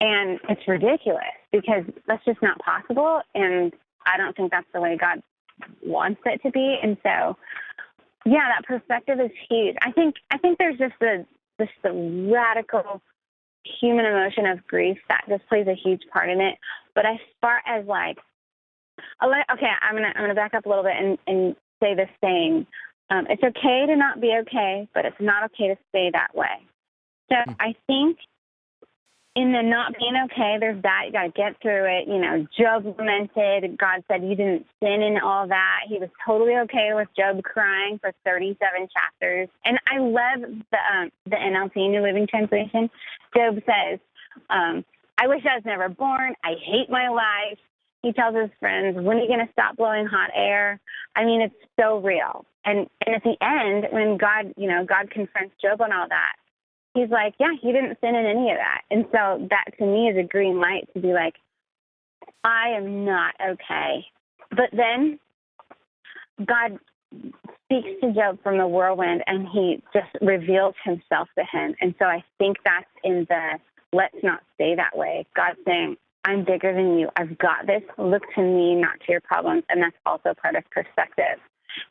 and 0.00 0.38
it's 0.48 0.66
ridiculous 0.68 1.22
because 1.50 1.84
that's 2.06 2.24
just 2.24 2.40
not 2.42 2.58
possible. 2.60 3.20
And 3.34 3.72
I 4.06 4.16
don't 4.16 4.36
think 4.36 4.52
that's 4.52 4.66
the 4.72 4.80
way 4.80 4.96
God 4.96 5.22
wants 5.84 6.20
it 6.24 6.40
to 6.42 6.50
be. 6.50 6.76
And 6.80 6.96
so, 7.02 7.36
yeah, 8.24 8.48
that 8.54 8.64
perspective 8.64 9.18
is 9.18 9.30
huge. 9.48 9.74
I 9.82 9.90
think 9.90 10.16
I 10.30 10.38
think 10.38 10.58
there's 10.58 10.78
just 10.78 10.94
the 11.00 11.26
just 11.58 11.72
the 11.82 11.92
radical 12.32 13.02
human 13.64 14.04
emotion 14.04 14.46
of 14.46 14.66
grief 14.66 14.98
that 15.08 15.24
just 15.28 15.46
plays 15.48 15.66
a 15.66 15.74
huge 15.74 16.02
part 16.12 16.28
in 16.28 16.40
it. 16.40 16.58
But 16.94 17.06
as 17.06 17.18
far 17.40 17.60
as 17.66 17.86
like, 17.86 18.18
okay, 19.22 19.70
I'm 19.80 19.94
gonna 19.94 20.12
I'm 20.14 20.22
gonna 20.22 20.34
back 20.34 20.54
up 20.54 20.66
a 20.66 20.68
little 20.68 20.84
bit 20.84 20.96
and, 20.98 21.18
and 21.26 21.56
say 21.82 21.94
this 21.94 22.10
thing. 22.20 22.66
Um, 23.10 23.26
it's 23.28 23.42
okay 23.42 23.86
to 23.86 23.96
not 23.96 24.20
be 24.20 24.34
okay, 24.42 24.88
but 24.94 25.04
it's 25.04 25.20
not 25.20 25.44
okay 25.44 25.68
to 25.68 25.76
stay 25.90 26.10
that 26.12 26.34
way. 26.34 26.66
So 27.30 27.36
I 27.60 27.74
think 27.86 28.18
in 29.34 29.52
the 29.52 29.62
not 29.62 29.94
being 29.98 30.14
okay, 30.26 30.56
there's 30.60 30.82
that. 30.82 31.04
You 31.06 31.12
got 31.12 31.22
to 31.22 31.30
get 31.30 31.60
through 31.62 31.86
it. 31.86 32.06
You 32.06 32.18
know, 32.20 32.46
Job 32.58 32.84
lamented. 32.84 33.78
God 33.78 34.04
said 34.06 34.22
you 34.22 34.36
didn't 34.36 34.66
sin 34.80 35.02
and 35.02 35.20
all 35.20 35.48
that. 35.48 35.80
He 35.88 35.98
was 35.98 36.10
totally 36.26 36.54
okay 36.64 36.90
with 36.92 37.08
Job 37.16 37.42
crying 37.42 37.98
for 37.98 38.12
37 38.24 38.88
chapters. 38.92 39.48
And 39.64 39.78
I 39.86 39.98
love 39.98 40.50
the 40.70 40.78
um, 40.94 41.10
the 41.24 41.36
NLT 41.36 41.76
New 41.76 42.02
Living 42.02 42.26
Translation. 42.26 42.90
Job 43.34 43.54
says, 43.64 44.00
um, 44.50 44.84
"I 45.16 45.28
wish 45.28 45.42
I 45.48 45.56
was 45.56 45.64
never 45.64 45.88
born. 45.88 46.34
I 46.44 46.54
hate 46.62 46.90
my 46.90 47.08
life." 47.08 47.58
He 48.02 48.12
tells 48.12 48.36
his 48.36 48.50
friends, 48.60 48.96
"When 48.96 49.16
are 49.16 49.20
you 49.20 49.28
going 49.28 49.46
to 49.46 49.52
stop 49.52 49.76
blowing 49.76 50.06
hot 50.06 50.30
air?" 50.34 50.78
I 51.16 51.24
mean, 51.24 51.40
it's 51.40 51.54
so 51.80 51.98
real. 52.00 52.44
And 52.66 52.86
and 53.06 53.16
at 53.16 53.22
the 53.22 53.36
end, 53.40 53.86
when 53.92 54.18
God, 54.18 54.52
you 54.58 54.68
know, 54.68 54.84
God 54.84 55.10
confronts 55.10 55.54
Job 55.62 55.80
on 55.80 55.90
all 55.90 56.08
that, 56.08 56.34
he's 56.94 57.10
like, 57.10 57.34
yeah, 57.38 57.52
he 57.60 57.72
didn't 57.72 57.98
sin 58.00 58.14
in 58.14 58.26
any 58.26 58.50
of 58.50 58.58
that. 58.58 58.82
And 58.90 59.04
so 59.12 59.46
that 59.50 59.64
to 59.78 59.86
me 59.86 60.08
is 60.08 60.16
a 60.16 60.26
green 60.26 60.60
light 60.60 60.88
to 60.94 61.00
be 61.00 61.12
like, 61.12 61.34
I 62.44 62.70
am 62.76 63.04
not 63.04 63.34
okay. 63.40 64.04
But 64.50 64.70
then 64.72 65.18
God 66.44 66.78
speaks 67.64 67.88
to 68.02 68.12
Job 68.12 68.38
from 68.42 68.58
the 68.58 68.66
whirlwind 68.66 69.22
and 69.26 69.46
he 69.48 69.82
just 69.92 70.08
reveals 70.20 70.74
himself 70.84 71.28
to 71.38 71.44
him. 71.50 71.74
And 71.80 71.94
so 71.98 72.04
I 72.04 72.22
think 72.38 72.58
that's 72.64 72.86
in 73.04 73.26
the 73.28 73.58
let's 73.92 74.16
not 74.22 74.40
stay 74.54 74.74
that 74.74 74.96
way. 74.96 75.26
God 75.36 75.54
saying, 75.66 75.96
I'm 76.24 76.44
bigger 76.44 76.72
than 76.72 76.98
you. 76.98 77.08
I've 77.16 77.36
got 77.38 77.66
this. 77.66 77.82
Look 77.98 78.22
to 78.36 78.42
me, 78.42 78.74
not 78.74 79.00
to 79.00 79.12
your 79.12 79.20
problems. 79.20 79.64
And 79.68 79.82
that's 79.82 79.96
also 80.06 80.34
part 80.40 80.54
of 80.54 80.64
perspective. 80.70 81.38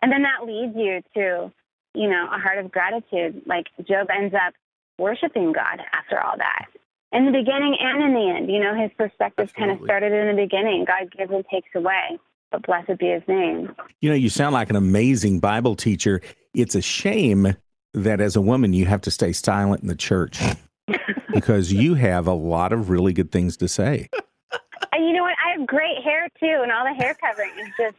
And 0.02 0.12
then 0.12 0.24
that 0.24 0.46
leads 0.46 0.76
you 0.76 1.02
to, 1.16 1.52
you 1.94 2.10
know, 2.10 2.28
a 2.32 2.40
heart 2.40 2.58
of 2.58 2.72
gratitude. 2.72 3.44
Like 3.46 3.68
Job 3.88 4.08
ends 4.10 4.34
up 4.34 4.54
worshiping 4.98 5.52
God 5.52 5.80
after 5.94 6.20
all 6.20 6.38
that. 6.38 6.68
In 7.12 7.26
the 7.26 7.32
beginning 7.32 7.76
and 7.80 8.04
in 8.04 8.14
the 8.14 8.34
end, 8.36 8.52
you 8.52 8.60
know, 8.60 8.74
his 8.74 8.92
perspective 8.98 9.54
kind 9.54 9.72
of 9.72 9.80
started 9.84 10.14
in 10.14 10.36
the 10.36 10.42
beginning. 10.42 10.86
God 10.86 11.12
gives 11.12 11.32
and 11.32 11.44
takes 11.52 11.70
away, 11.76 12.18
but 12.52 12.66
blessed 12.66 12.98
be 13.00 13.08
his 13.08 13.24
name. 13.28 13.76
You 14.00 14.10
know, 14.10 14.16
you 14.16 14.30
sound 14.30 14.54
like 14.54 14.70
an 14.70 14.78
amazing 14.78 15.40
Bible 15.40 15.76
teacher. 15.76 16.22
It's 16.54 16.76
a 16.76 16.82
shame 16.82 17.56
that 17.94 18.22
as 18.22 18.38
a 18.38 18.42
woman, 18.42 18.72
you 18.74 18.86
have 18.86 19.02
to 19.02 19.12
stay 19.12 19.34
silent 19.34 19.82
in 19.82 19.90
the 19.90 19.96
church 19.96 20.40
because 21.34 21.74
you 21.74 21.96
have 21.96 22.28
a 22.28 22.34
lot 22.34 22.72
of 22.72 22.90
really 22.90 23.12
good 23.12 23.32
things 23.32 23.58
to 23.58 23.68
say. 23.68 24.10
And 24.94 25.06
you 25.06 25.14
know 25.14 25.24
what? 25.24 25.36
I 25.46 25.58
have 25.58 25.68
great 25.68 25.98
hair 26.04 26.30
too, 26.40 26.60
and 26.62 26.72
all 26.72 26.86
the 26.86 26.94
hair 26.94 27.16
covering 27.16 27.52
is 27.60 27.70
just 27.78 27.96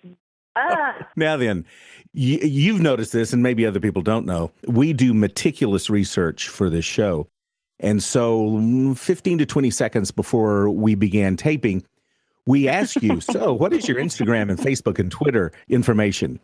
uh. 0.56 0.92
Now 1.16 1.36
then, 1.36 1.64
you, 2.12 2.38
you've 2.38 2.80
noticed 2.80 3.12
this, 3.12 3.32
and 3.32 3.42
maybe 3.42 3.66
other 3.66 3.80
people 3.80 4.02
don't 4.02 4.26
know. 4.26 4.52
We 4.66 4.92
do 4.92 5.14
meticulous 5.14 5.88
research 5.88 6.48
for 6.48 6.68
this 6.68 6.84
show. 6.84 7.28
And 7.80 8.02
so, 8.02 8.94
15 8.96 9.38
to 9.38 9.46
20 9.46 9.70
seconds 9.70 10.10
before 10.10 10.70
we 10.70 10.94
began 10.94 11.36
taping, 11.36 11.84
we 12.46 12.68
asked 12.68 13.02
you, 13.02 13.20
So, 13.32 13.52
what 13.52 13.72
is 13.72 13.88
your 13.88 13.98
Instagram 13.98 14.50
and 14.50 14.58
Facebook 14.58 14.98
and 14.98 15.10
Twitter 15.10 15.52
information? 15.68 16.38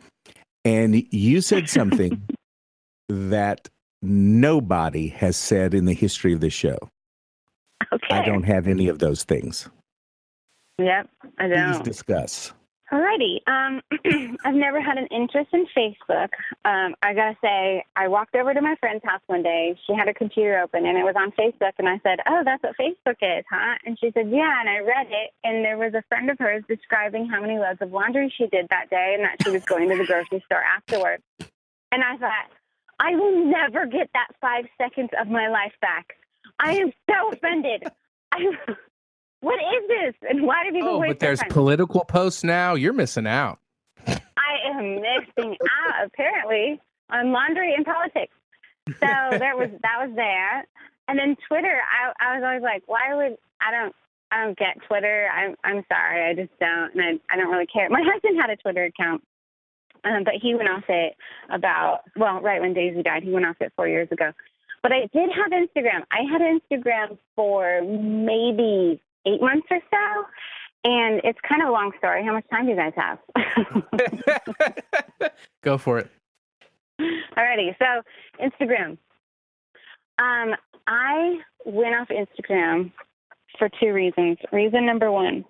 And 0.65 1.03
you 1.11 1.39
said 1.41 1.69
something 1.69 2.21
that 3.07 3.69
nobody 4.01 5.07
has 5.07 5.37
said 5.37 5.73
in 5.73 5.85
the 5.85 5.93
history 5.93 6.33
of 6.33 6.41
this 6.41 6.53
show. 6.53 6.77
Okay. 7.93 8.07
I 8.09 8.25
don't 8.25 8.43
have 8.43 8.67
any 8.67 8.87
of 8.87 8.99
those 8.99 9.23
things. 9.23 9.69
Yep, 10.77 11.09
I 11.37 11.47
don't. 11.47 11.73
Please 11.73 11.83
discuss. 11.83 12.53
Alrighty. 12.91 13.37
Um, 13.47 13.81
I've 14.43 14.55
never 14.55 14.81
had 14.81 14.97
an 14.97 15.05
interest 15.07 15.49
in 15.53 15.67
Facebook. 15.77 16.29
Um, 16.65 16.95
I 17.03 17.13
gotta 17.13 17.37
say, 17.41 17.83
I 17.95 18.07
walked 18.07 18.35
over 18.35 18.51
to 18.51 18.61
my 18.61 18.75
friend's 18.79 19.03
house 19.03 19.21
one 19.27 19.43
day. 19.43 19.77
She 19.85 19.93
had 19.93 20.07
her 20.07 20.13
computer 20.13 20.59
open 20.59 20.87
and 20.87 20.97
it 20.97 21.03
was 21.03 21.13
on 21.15 21.31
Facebook, 21.31 21.73
and 21.77 21.87
I 21.87 21.99
said, 22.01 22.19
"Oh, 22.27 22.41
that's 22.43 22.63
what 22.63 22.75
Facebook 22.77 23.17
is, 23.21 23.45
huh?" 23.49 23.75
And 23.85 23.97
she 23.99 24.11
said, 24.11 24.31
"Yeah." 24.31 24.59
And 24.59 24.69
I 24.69 24.79
read 24.79 25.07
it, 25.09 25.31
and 25.43 25.63
there 25.63 25.77
was 25.77 25.93
a 25.93 26.03
friend 26.09 26.31
of 26.31 26.39
hers 26.39 26.63
describing 26.67 27.27
how 27.27 27.41
many 27.41 27.59
loads 27.59 27.81
of 27.81 27.91
laundry 27.91 28.33
she 28.35 28.47
did 28.47 28.67
that 28.69 28.89
day, 28.89 29.13
and 29.15 29.23
that 29.23 29.37
she 29.43 29.51
was 29.51 29.63
going 29.65 29.89
to 29.89 29.95
the 29.95 30.05
grocery 30.05 30.41
store 30.45 30.63
afterwards. 30.63 31.23
And 31.91 32.03
I 32.03 32.17
thought, 32.17 32.49
I 32.99 33.15
will 33.15 33.45
never 33.45 33.85
get 33.85 34.09
that 34.13 34.29
five 34.41 34.65
seconds 34.77 35.09
of 35.19 35.27
my 35.27 35.47
life 35.47 35.73
back. 35.79 36.15
I 36.59 36.73
am 36.77 36.91
so 37.09 37.31
offended. 37.31 37.83
I 38.31 38.51
what 39.41 39.55
is 39.59 39.87
this? 39.87 40.15
And 40.29 40.45
why 40.45 40.63
do 40.65 40.71
people 40.71 40.89
Oh, 40.89 40.99
waste 40.99 41.11
but 41.11 41.19
there's 41.19 41.39
time? 41.39 41.49
political 41.49 42.03
posts 42.05 42.43
now. 42.43 42.75
You're 42.75 42.93
missing 42.93 43.27
out. 43.27 43.59
I 44.07 44.69
am 44.69 44.95
missing 44.95 45.57
out 45.85 46.05
apparently 46.05 46.79
on 47.09 47.31
laundry 47.31 47.73
and 47.75 47.85
politics. 47.85 48.33
So 48.87 49.07
there 49.37 49.55
was 49.55 49.69
that 49.83 49.97
was 50.07 50.11
there, 50.15 50.65
and 51.07 51.19
then 51.19 51.35
Twitter. 51.47 51.79
I 51.81 52.11
I 52.19 52.35
was 52.35 52.43
always 52.43 52.63
like, 52.63 52.83
why 52.87 53.13
would 53.13 53.37
I 53.61 53.71
don't 53.71 53.95
I 54.31 54.43
don't 54.43 54.57
get 54.57 54.77
Twitter. 54.87 55.27
I'm 55.33 55.55
I'm 55.63 55.83
sorry, 55.91 56.29
I 56.29 56.33
just 56.33 56.57
don't, 56.59 56.93
and 56.95 57.01
I 57.29 57.33
I 57.33 57.37
don't 57.37 57.51
really 57.51 57.67
care. 57.67 57.87
My 57.89 58.01
husband 58.03 58.39
had 58.41 58.49
a 58.49 58.55
Twitter 58.55 58.85
account, 58.85 59.23
um, 60.03 60.23
but 60.23 60.35
he 60.41 60.55
went 60.55 60.69
off 60.69 60.83
it 60.89 61.15
about 61.51 62.01
well, 62.15 62.41
right 62.41 62.61
when 62.61 62.73
Daisy 62.73 63.03
died, 63.03 63.23
he 63.23 63.31
went 63.31 63.45
off 63.45 63.57
it 63.59 63.73
four 63.75 63.87
years 63.87 64.07
ago. 64.11 64.31
But 64.81 64.91
I 64.93 65.01
did 65.13 65.29
have 65.35 65.51
Instagram. 65.51 66.03
I 66.11 66.21
had 66.31 66.41
Instagram 66.41 67.17
for 67.35 67.81
maybe 67.83 69.01
eight 69.33 69.41
months 69.41 69.67
or 69.69 69.79
so. 69.89 70.25
And 70.85 71.21
it's 71.23 71.39
kind 71.47 71.61
of 71.61 71.69
a 71.69 71.71
long 71.71 71.91
story. 71.97 72.23
How 72.23 72.33
much 72.33 72.45
time 72.49 72.65
do 72.65 72.71
you 72.71 72.77
guys 72.77 72.93
have? 72.95 73.19
Go 75.61 75.77
for 75.77 75.99
it. 75.99 76.09
Alrighty, 76.99 77.75
so 77.79 78.01
Instagram. 78.41 78.97
Um, 80.19 80.55
I 80.87 81.39
went 81.65 81.95
off 81.95 82.09
Instagram 82.09 82.91
for 83.57 83.69
two 83.79 83.93
reasons. 83.93 84.37
Reason 84.51 84.85
number 84.85 85.11
one, 85.11 85.45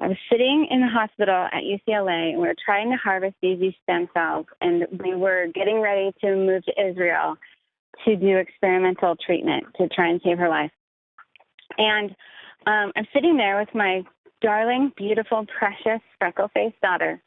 I 0.00 0.08
was 0.08 0.16
sitting 0.30 0.66
in 0.70 0.80
the 0.80 0.88
hospital 0.88 1.48
at 1.52 1.62
UCLA 1.62 2.30
and 2.30 2.40
we 2.40 2.48
were 2.48 2.54
trying 2.64 2.90
to 2.90 2.96
harvest 2.96 3.36
these 3.42 3.74
stem 3.82 4.08
cells, 4.14 4.46
and 4.60 4.86
we 5.02 5.14
were 5.14 5.46
getting 5.54 5.80
ready 5.80 6.12
to 6.20 6.36
move 6.36 6.64
to 6.64 6.90
Israel 6.90 7.36
to 8.04 8.16
do 8.16 8.36
experimental 8.36 9.14
treatment 9.16 9.64
to 9.76 9.88
try 9.88 10.08
and 10.08 10.20
save 10.24 10.38
her 10.38 10.48
life. 10.48 10.72
And 11.78 12.14
um, 12.66 12.92
I'm 12.96 13.06
sitting 13.12 13.36
there 13.36 13.58
with 13.58 13.74
my 13.74 14.02
darling, 14.40 14.92
beautiful, 14.96 15.46
precious, 15.58 16.00
freckle 16.18 16.48
faced 16.54 16.80
daughter. 16.80 17.20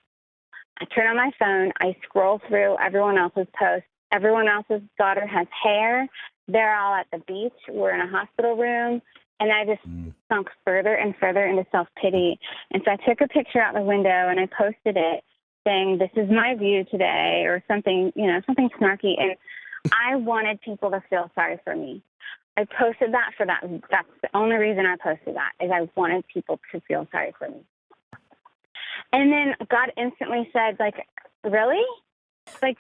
I 0.80 0.86
turn 0.86 1.08
on 1.08 1.18
my 1.18 1.32
phone, 1.40 1.72
I 1.80 1.96
scroll 2.04 2.40
through 2.48 2.78
everyone 2.80 3.18
else's 3.18 3.48
posts. 3.58 3.88
Everyone 4.12 4.48
else's 4.48 4.82
daughter 4.98 5.26
has 5.26 5.48
hair. 5.64 6.08
They're 6.48 6.76
all 6.80 6.94
at 6.94 7.08
the 7.12 7.20
beach. 7.28 7.54
We're 7.68 7.94
in 7.94 8.02
a 8.02 8.08
hospital 8.08 8.56
room. 8.56 9.02
And 9.40 9.52
I 9.52 9.66
just 9.66 9.86
Mm. 9.88 10.14
sunk 10.30 10.50
further 10.66 10.96
and 10.96 11.16
further 11.18 11.46
into 11.46 11.66
self 11.72 11.88
pity. 11.96 12.40
And 12.72 12.82
so 12.84 12.92
I 12.92 12.96
took 12.96 13.22
a 13.22 13.28
picture 13.28 13.62
out 13.62 13.74
the 13.74 13.82
window 13.82 14.30
and 14.30 14.40
I 14.40 14.46
posted 14.48 14.98
it 14.98 15.24
saying, 15.66 15.98
This 15.98 16.12
is 16.16 16.30
my 16.30 16.56
view 16.56 16.86
today, 16.86 17.44
or 17.46 17.64
something, 17.68 18.14
you 18.16 18.28
know, 18.28 18.42
something 18.46 18.70
snarky. 18.80 19.20
And 19.20 19.36
I 19.92 20.16
wanted 20.16 20.62
people 20.62 20.90
to 20.92 21.02
feel 21.10 21.30
sorry 21.36 21.60
for 21.64 21.76
me. 21.76 22.02
I 22.58 22.66
posted 22.66 23.14
that 23.14 23.32
for 23.38 23.46
that. 23.46 23.62
That's 23.92 24.08
the 24.24 24.30
only 24.34 24.56
reason 24.56 24.86
I 24.86 24.96
posted 25.02 25.36
that 25.36 25.52
is 25.64 25.70
I 25.72 25.88
wanted 25.96 26.26
people 26.28 26.60
to 26.72 26.82
feel 26.82 27.08
sorry 27.12 27.34
for 27.38 27.48
me. 27.48 27.64
And 29.14 29.32
then 29.32 29.54
God 29.70 29.92
instantly 29.96 30.50
said, 30.52 30.78
like, 30.80 30.96
really? 31.44 31.84
Like, 32.62 32.78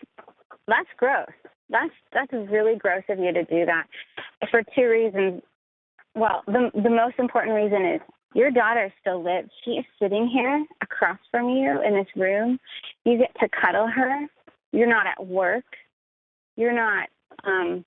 that's 0.67 0.89
gross. 0.97 1.27
That's 1.69 1.93
that's 2.11 2.31
really 2.33 2.75
gross 2.75 3.03
of 3.09 3.19
you 3.19 3.31
to 3.33 3.43
do 3.43 3.65
that 3.65 3.85
for 4.49 4.63
two 4.75 4.89
reasons. 4.89 5.43
Well, 6.15 6.43
the 6.47 6.71
the 6.73 6.89
most 6.89 7.15
important 7.19 7.55
reason 7.55 7.85
is 7.85 8.01
your 8.33 8.51
daughter 8.51 8.91
still 9.01 9.23
lives. 9.23 9.49
She 9.63 9.71
is 9.71 9.85
sitting 10.01 10.27
here 10.27 10.65
across 10.81 11.19
from 11.29 11.49
you 11.49 11.81
in 11.81 11.93
this 11.93 12.07
room. 12.15 12.59
You 13.05 13.17
get 13.17 13.35
to 13.41 13.49
cuddle 13.49 13.87
her. 13.87 14.27
You're 14.71 14.87
not 14.87 15.07
at 15.07 15.25
work. 15.25 15.65
You're 16.55 16.73
not 16.73 17.09
um 17.43 17.85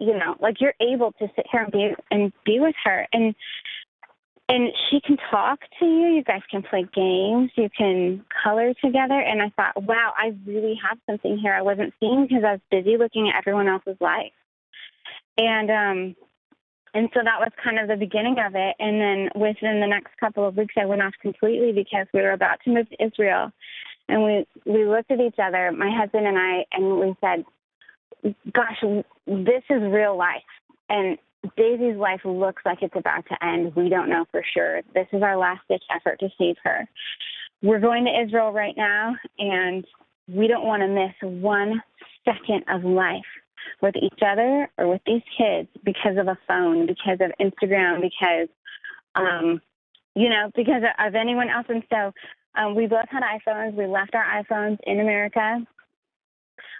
you 0.00 0.18
know, 0.18 0.34
like 0.40 0.60
you're 0.60 0.74
able 0.80 1.12
to 1.12 1.28
sit 1.36 1.46
here 1.52 1.62
and 1.62 1.72
be 1.72 1.90
and 2.10 2.32
be 2.44 2.58
with 2.58 2.74
her 2.84 3.06
and 3.12 3.34
and 4.50 4.72
she 4.90 5.00
can 5.00 5.16
talk 5.30 5.60
to 5.78 5.84
you. 5.84 6.08
You 6.08 6.24
guys 6.24 6.40
can 6.50 6.62
play 6.62 6.84
games. 6.92 7.52
You 7.54 7.68
can 7.70 8.24
color 8.42 8.74
together. 8.84 9.20
And 9.20 9.40
I 9.40 9.50
thought, 9.50 9.80
wow, 9.84 10.12
I 10.16 10.32
really 10.44 10.76
have 10.82 10.98
something 11.08 11.38
here 11.38 11.54
I 11.54 11.62
wasn't 11.62 11.94
seeing 12.00 12.26
because 12.26 12.42
I 12.44 12.52
was 12.52 12.60
busy 12.68 12.96
looking 12.96 13.28
at 13.28 13.38
everyone 13.38 13.68
else's 13.68 13.96
life. 14.00 14.32
And 15.38 15.70
um, 15.70 16.16
and 16.94 17.08
so 17.14 17.20
that 17.22 17.38
was 17.38 17.52
kind 17.62 17.78
of 17.78 17.86
the 17.86 17.94
beginning 17.94 18.36
of 18.44 18.56
it. 18.56 18.74
And 18.80 19.00
then 19.00 19.28
within 19.40 19.80
the 19.80 19.86
next 19.86 20.16
couple 20.18 20.48
of 20.48 20.56
weeks, 20.56 20.74
I 20.76 20.86
went 20.86 21.02
off 21.02 21.14
completely 21.22 21.70
because 21.70 22.08
we 22.12 22.20
were 22.20 22.32
about 22.32 22.58
to 22.64 22.70
move 22.70 22.88
to 22.90 23.04
Israel. 23.04 23.52
And 24.08 24.24
we 24.24 24.46
we 24.66 24.84
looked 24.84 25.12
at 25.12 25.20
each 25.20 25.38
other, 25.40 25.70
my 25.70 25.96
husband 25.96 26.26
and 26.26 26.36
I, 26.36 26.64
and 26.72 26.98
we 26.98 27.14
said, 27.20 27.44
"Gosh, 28.52 28.82
this 29.26 29.62
is 29.70 29.82
real 29.82 30.16
life." 30.16 30.42
And 30.88 31.18
Daisy's 31.56 31.96
life 31.96 32.20
looks 32.24 32.62
like 32.64 32.82
it's 32.82 32.96
about 32.96 33.24
to 33.28 33.44
end. 33.44 33.74
We 33.74 33.88
don't 33.88 34.08
know 34.08 34.26
for 34.30 34.42
sure. 34.54 34.82
This 34.94 35.06
is 35.12 35.22
our 35.22 35.36
last 35.36 35.60
ditch 35.68 35.84
effort 35.94 36.20
to 36.20 36.28
save 36.38 36.56
her. 36.64 36.86
We're 37.62 37.80
going 37.80 38.04
to 38.04 38.22
Israel 38.22 38.52
right 38.52 38.76
now, 38.76 39.16
and 39.38 39.86
we 40.28 40.48
don't 40.48 40.66
want 40.66 40.82
to 40.82 40.88
miss 40.88 41.14
one 41.42 41.82
second 42.24 42.64
of 42.68 42.84
life 42.84 43.24
with 43.82 43.94
each 43.96 44.20
other 44.26 44.68
or 44.78 44.88
with 44.88 45.02
these 45.06 45.22
kids 45.36 45.68
because 45.84 46.16
of 46.18 46.28
a 46.28 46.38
phone, 46.46 46.86
because 46.86 47.18
of 47.20 47.32
Instagram, 47.40 48.00
because, 48.00 48.48
um, 49.14 49.60
you 50.14 50.28
know, 50.28 50.50
because 50.54 50.82
of 50.98 51.14
anyone 51.14 51.48
else. 51.48 51.66
And 51.68 51.82
so 51.90 52.12
um, 52.54 52.74
we 52.74 52.86
both 52.86 53.08
had 53.08 53.22
iPhones. 53.22 53.74
We 53.74 53.86
left 53.86 54.14
our 54.14 54.24
iPhones 54.42 54.78
in 54.84 55.00
America. 55.00 55.66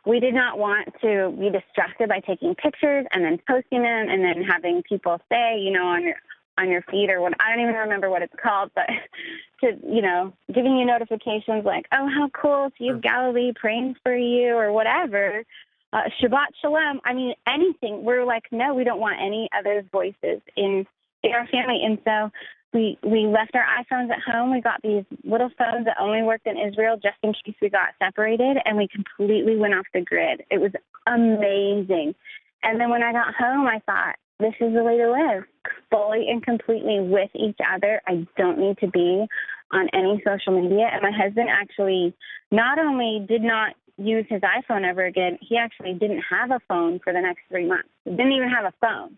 We 0.07 0.21
did 0.21 0.35
not 0.35 0.59
want 0.59 0.89
to 1.03 1.35
be 1.39 1.51
distracted 1.51 2.09
by 2.09 2.21
taking 2.21 2.55
pictures 2.55 3.07
and 3.13 3.25
then 3.25 3.39
posting 3.49 3.83
them 3.83 4.09
and 4.09 4.25
then 4.25 4.43
having 4.43 4.83
people 4.83 5.21
say, 5.31 5.59
you 5.59 5.73
know, 5.73 5.85
on 5.85 6.03
your 6.03 6.17
on 6.59 6.71
your 6.71 6.83
feed 6.91 7.11
or 7.11 7.21
what 7.21 7.33
I 7.41 7.51
don't 7.51 7.63
even 7.63 7.75
remember 7.75 8.11
what 8.11 8.23
it's 8.23 8.35
called, 8.43 8.71
but 8.75 8.87
to 9.61 9.77
you 9.87 10.03
know, 10.03 10.33
giving 10.53 10.77
you 10.77 10.85
notifications 10.85 11.65
like, 11.65 11.87
oh, 11.93 12.09
how 12.09 12.29
cool, 12.33 12.71
Steve 12.77 13.03
Galilee 13.03 13.53
praying 13.55 13.97
for 14.03 14.15
you 14.15 14.55
or 14.57 14.73
whatever. 14.73 15.45
Uh, 15.93 16.03
Shabbat 16.23 16.55
Shalom. 16.61 17.01
I 17.05 17.15
mean, 17.15 17.35
anything. 17.49 18.05
We're 18.05 18.25
like, 18.25 18.45
no, 18.53 18.75
we 18.75 18.85
don't 18.85 19.01
want 19.01 19.17
any 19.21 19.49
other 19.57 19.85
voices 19.91 20.41
in 20.57 20.87
in 21.23 21.33
our 21.33 21.47
family, 21.49 21.83
and 21.85 21.99
so 22.05 22.31
we 22.73 22.99
we 23.03 23.27
left 23.27 23.55
our 23.55 23.65
iPhones 23.65 24.11
at 24.11 24.21
home. 24.21 24.53
We 24.53 24.61
got 24.61 24.81
these 24.83 25.05
little 25.25 25.51
phones 25.59 25.87
that 25.87 25.97
only 26.01 26.23
worked 26.23 26.47
in 26.47 26.57
Israel 26.57 26.97
just 26.97 27.17
in 27.23 27.33
case 27.33 27.57
we 27.61 27.69
got 27.69 27.95
separated, 27.99 28.59
and 28.65 28.77
we 28.77 28.89
completely 28.89 29.57
went 29.57 29.75
off 29.75 29.87
the 29.93 30.03
grid. 30.03 30.45
It 30.51 30.61
was 30.61 30.73
amazing. 31.07 32.15
And 32.63 32.81
then 32.81 32.91
when 32.91 33.03
I 33.03 33.13
got 33.13 33.35
home, 33.35 33.67
I 33.67 33.81
thought, 33.87 34.17
this 34.39 34.55
is 34.61 34.75
the 34.75 34.85
way 34.85 34.99
to 34.99 35.11
live 35.11 35.45
fully 35.91 36.29
and 36.29 36.43
completely 36.43 37.01
with 37.01 37.31
each 37.35 37.59
other. 37.75 38.01
I 38.07 38.27
don't 38.37 38.59
need 38.59 38.79
to 38.79 38.89
be 38.89 39.27
on 39.73 39.89
any 39.93 40.23
social 40.27 40.61
media. 40.61 40.89
And 40.93 41.03
my 41.03 41.13
husband 41.13 41.49
actually 41.51 42.15
not 42.51 42.79
only 42.79 43.25
did 43.27 43.43
not 43.43 43.75
use 43.97 44.27
his 44.29 44.41
iPhone 44.41 44.89
ever 44.89 45.05
again, 45.05 45.39
he 45.41 45.57
actually 45.57 45.95
didn't 45.95 46.23
have 46.29 46.51
a 46.51 46.61
phone 46.69 47.01
for 47.03 47.13
the 47.13 47.21
next 47.21 47.41
three 47.49 47.67
months. 47.67 47.89
He 48.05 48.11
didn't 48.11 48.33
even 48.33 48.49
have 48.49 48.65
a 48.65 48.75
phone. 48.81 49.17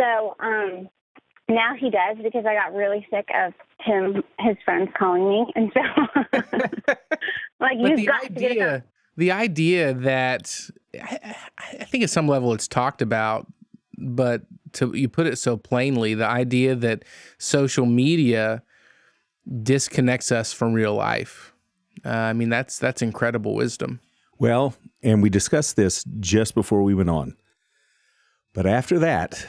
So 0.00 0.36
um, 0.40 0.88
now 1.50 1.74
he 1.78 1.90
does 1.90 2.16
because 2.22 2.44
I 2.46 2.54
got 2.54 2.72
really 2.74 3.06
sick 3.10 3.28
of 3.34 3.52
him, 3.84 4.22
his 4.38 4.56
friends 4.64 4.90
calling 4.98 5.28
me, 5.28 5.46
and 5.54 5.70
so 5.74 5.80
like 7.60 7.78
But 7.82 7.90
you've 7.90 7.96
the 7.96 8.06
got 8.06 8.22
to 8.22 8.28
get 8.30 8.52
a 8.52 8.54
phone. 8.54 8.68
idea, 8.68 8.84
the 9.16 9.32
idea 9.32 9.94
that 9.94 10.70
I, 10.94 11.36
I 11.58 11.84
think 11.84 12.04
at 12.04 12.10
some 12.10 12.28
level 12.28 12.52
it's 12.54 12.68
talked 12.68 13.02
about, 13.02 13.46
but 13.98 14.42
to 14.74 14.92
you 14.96 15.08
put 15.08 15.26
it 15.26 15.36
so 15.38 15.56
plainly, 15.56 16.14
the 16.14 16.26
idea 16.26 16.74
that 16.76 17.04
social 17.38 17.86
media 17.86 18.62
disconnects 19.62 20.30
us 20.30 20.52
from 20.52 20.72
real 20.72 20.94
life. 20.94 21.54
Uh, 22.04 22.08
I 22.10 22.32
mean, 22.32 22.48
that's 22.48 22.78
that's 22.78 23.02
incredible 23.02 23.54
wisdom. 23.54 24.00
Well, 24.38 24.74
and 25.02 25.22
we 25.22 25.28
discussed 25.28 25.76
this 25.76 26.04
just 26.20 26.54
before 26.54 26.82
we 26.82 26.94
went 26.94 27.10
on. 27.10 27.36
But 28.54 28.66
after 28.66 28.98
that, 29.00 29.46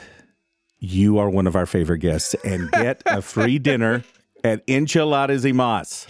you 0.84 1.18
are 1.18 1.30
one 1.30 1.46
of 1.46 1.54
our 1.54 1.64
favorite 1.66 1.98
guests 2.00 2.34
and 2.44 2.68
get 2.72 3.02
a 3.06 3.22
free 3.22 3.58
dinner 3.60 4.02
at 4.42 4.62
Enchiladas 4.68 5.44
y 5.44 5.52
Mas. 5.52 6.06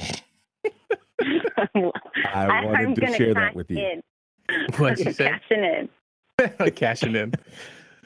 I 1.58 2.46
I'm 2.46 2.64
wanted 2.64 2.94
to 2.94 3.00
gonna 3.02 3.16
share 3.16 3.34
cash 3.34 3.42
that 3.50 3.54
with 3.54 3.70
you. 3.70 3.78
in. 3.78 4.02
What'd 4.78 5.04
you 5.04 5.12
say? 5.12 5.28
Cashing 5.28 5.64
in. 5.64 6.72
Cashing 6.74 7.14
in. 7.16 7.32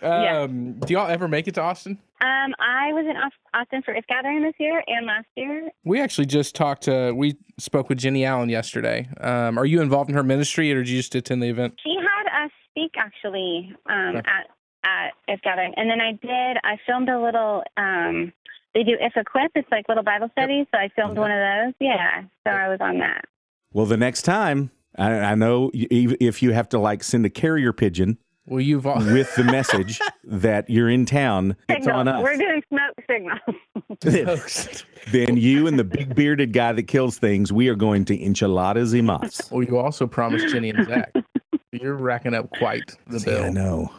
Yeah. 0.02 0.40
Um, 0.42 0.74
Do 0.80 0.92
y'all 0.92 1.08
ever 1.08 1.26
make 1.28 1.48
it 1.48 1.54
to 1.54 1.62
Austin? 1.62 1.98
Um, 2.20 2.54
I 2.58 2.92
was 2.92 3.06
in 3.08 3.16
Austin 3.54 3.82
for 3.82 3.94
If 3.94 4.06
Gathering 4.08 4.42
this 4.42 4.54
year 4.58 4.82
and 4.86 5.06
last 5.06 5.26
year. 5.36 5.70
We 5.84 6.00
actually 6.00 6.26
just 6.26 6.54
talked 6.54 6.82
to. 6.84 7.12
We 7.12 7.36
spoke 7.58 7.88
with 7.88 7.98
Jennie 7.98 8.24
Allen 8.24 8.48
yesterday. 8.48 9.08
Um, 9.20 9.58
are 9.58 9.64
you 9.66 9.80
involved 9.80 10.10
in 10.10 10.16
her 10.16 10.22
ministry, 10.22 10.72
or 10.72 10.76
did 10.82 10.88
you 10.88 10.98
just 10.98 11.14
attend 11.14 11.42
the 11.42 11.48
event? 11.48 11.78
She 11.82 11.94
had 11.96 12.44
us 12.44 12.50
speak 12.70 12.92
actually 12.98 13.72
um, 13.88 14.16
Okay. 14.16 14.18
at 14.18 14.48
at 14.86 15.10
If 15.28 15.42
Gathering, 15.42 15.74
and 15.76 15.90
then 15.90 16.00
I 16.00 16.12
did. 16.12 16.56
I 16.64 16.78
filmed 16.86 17.08
a 17.08 17.20
little. 17.20 17.62
Um, 17.76 18.32
they 18.74 18.82
do 18.84 18.96
If 19.00 19.16
Equip. 19.16 19.52
It's 19.54 19.68
like 19.70 19.88
little 19.88 20.04
Bible 20.04 20.28
studies. 20.32 20.66
So 20.72 20.78
I 20.78 20.88
filmed 20.94 21.18
one 21.18 21.30
of 21.30 21.38
those. 21.38 21.74
Yeah. 21.80 22.22
So 22.46 22.50
I 22.50 22.68
was 22.68 22.78
on 22.80 22.98
that. 22.98 23.24
Well, 23.72 23.86
the 23.86 23.96
next 23.96 24.22
time, 24.22 24.70
I, 24.96 25.12
I 25.12 25.34
know 25.34 25.70
if 25.74 26.42
you 26.42 26.52
have 26.52 26.68
to 26.70 26.78
like 26.78 27.02
send 27.02 27.26
a 27.26 27.30
carrier 27.30 27.72
pigeon 27.72 28.18
Well, 28.46 28.60
you've 28.60 28.86
all. 28.86 28.96
with 29.12 29.34
the 29.34 29.44
message 29.44 29.98
that 30.24 30.70
you're 30.70 30.88
in 30.90 31.06
town, 31.06 31.56
it's 31.68 31.86
on 31.86 32.06
us. 32.08 32.22
We're 32.22 32.36
doing 32.36 32.62
smoke 32.68 32.94
signals. 33.08 34.84
then 35.10 35.36
you 35.36 35.66
and 35.66 35.78
the 35.78 35.84
big 35.84 36.14
bearded 36.14 36.52
guy 36.52 36.72
that 36.72 36.84
kills 36.84 37.18
things, 37.18 37.52
we 37.52 37.68
are 37.68 37.74
going 37.74 38.04
to 38.06 38.22
Enchiladas 38.22 38.92
y 38.92 39.00
Mas. 39.00 39.40
well, 39.50 39.62
you 39.62 39.78
also 39.78 40.06
promised 40.06 40.48
Jennie 40.48 40.70
and 40.70 40.86
Zach. 40.86 41.12
You're 41.72 41.94
racking 41.94 42.34
up 42.34 42.50
quite 42.58 42.96
the 43.06 43.20
See, 43.20 43.36
I 43.36 43.50
know. 43.50 43.90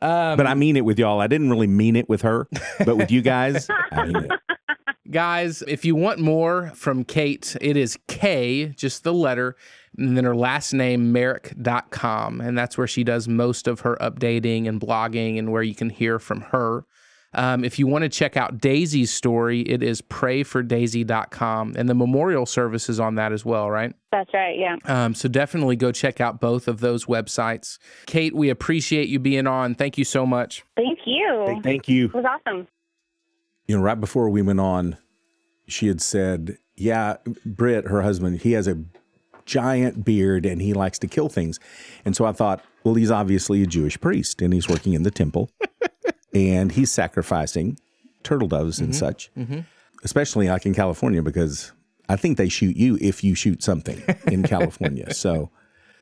Um, 0.00 0.36
But 0.36 0.46
I 0.46 0.54
mean 0.54 0.76
it 0.76 0.84
with 0.84 0.98
y'all. 0.98 1.20
I 1.20 1.26
didn't 1.26 1.50
really 1.50 1.66
mean 1.66 1.96
it 1.96 2.08
with 2.08 2.22
her, 2.22 2.46
but 2.84 2.96
with 2.96 3.10
you 3.10 3.22
guys, 3.22 3.68
I 3.90 4.06
mean 4.06 4.16
it. 4.16 4.30
guys, 5.10 5.62
if 5.62 5.84
you 5.84 5.94
want 5.96 6.20
more 6.20 6.70
from 6.74 7.04
Kate, 7.04 7.56
it 7.60 7.76
is 7.76 7.98
K, 8.08 8.66
just 8.76 9.04
the 9.04 9.12
letter, 9.12 9.56
and 9.96 10.16
then 10.16 10.24
her 10.24 10.36
last 10.36 10.72
name, 10.72 11.12
Merrick.com. 11.12 12.40
And 12.40 12.56
that's 12.56 12.78
where 12.78 12.86
she 12.86 13.02
does 13.04 13.26
most 13.26 13.66
of 13.66 13.80
her 13.80 13.96
updating 14.00 14.68
and 14.68 14.80
blogging 14.80 15.38
and 15.38 15.50
where 15.50 15.62
you 15.62 15.74
can 15.74 15.90
hear 15.90 16.18
from 16.18 16.42
her. 16.42 16.84
Um, 17.34 17.62
if 17.62 17.78
you 17.78 17.86
want 17.86 18.02
to 18.02 18.08
check 18.08 18.36
out 18.36 18.58
Daisy's 18.58 19.12
story, 19.12 19.60
it 19.60 19.82
is 19.82 20.00
prayfordaisy.com. 20.00 21.74
And 21.76 21.88
the 21.88 21.94
memorial 21.94 22.46
service 22.46 22.88
is 22.88 22.98
on 22.98 23.16
that 23.16 23.32
as 23.32 23.44
well, 23.44 23.70
right? 23.70 23.94
That's 24.10 24.32
right. 24.32 24.58
Yeah. 24.58 24.76
Um, 24.84 25.14
so 25.14 25.28
definitely 25.28 25.76
go 25.76 25.92
check 25.92 26.20
out 26.20 26.40
both 26.40 26.68
of 26.68 26.80
those 26.80 27.04
websites. 27.04 27.78
Kate, 28.06 28.34
we 28.34 28.48
appreciate 28.48 29.08
you 29.08 29.18
being 29.18 29.46
on. 29.46 29.74
Thank 29.74 29.98
you 29.98 30.04
so 30.04 30.24
much. 30.24 30.64
Thank 30.76 31.00
you. 31.04 31.44
Hey, 31.46 31.60
thank 31.62 31.88
you. 31.88 32.06
It 32.06 32.14
was 32.14 32.24
awesome. 32.24 32.66
You 33.66 33.76
know, 33.76 33.82
right 33.82 34.00
before 34.00 34.30
we 34.30 34.40
went 34.40 34.60
on, 34.60 34.96
she 35.66 35.88
had 35.88 36.00
said, 36.00 36.56
Yeah, 36.76 37.16
Britt, 37.44 37.88
her 37.88 38.00
husband, 38.00 38.40
he 38.40 38.52
has 38.52 38.66
a 38.66 38.82
giant 39.44 40.04
beard 40.04 40.46
and 40.46 40.62
he 40.62 40.72
likes 40.72 40.98
to 41.00 41.06
kill 41.06 41.28
things. 41.28 41.60
And 42.04 42.16
so 42.16 42.24
I 42.24 42.32
thought, 42.32 42.64
well, 42.84 42.94
he's 42.94 43.10
obviously 43.10 43.62
a 43.62 43.66
Jewish 43.66 44.00
priest 44.00 44.40
and 44.40 44.54
he's 44.54 44.68
working 44.68 44.94
in 44.94 45.02
the 45.02 45.10
temple 45.10 45.50
and 46.34 46.72
he's 46.72 46.90
sacrificing 46.90 47.78
turtle 48.22 48.48
doves 48.48 48.78
and 48.78 48.90
mm-hmm. 48.90 48.98
such, 48.98 49.30
mm-hmm. 49.36 49.60
especially 50.04 50.48
like 50.48 50.66
in 50.66 50.74
California, 50.74 51.22
because 51.22 51.72
I 52.08 52.16
think 52.16 52.36
they 52.36 52.48
shoot 52.48 52.76
you 52.76 52.98
if 53.00 53.22
you 53.24 53.34
shoot 53.34 53.62
something 53.62 54.02
in 54.26 54.42
California. 54.42 55.12
So, 55.14 55.50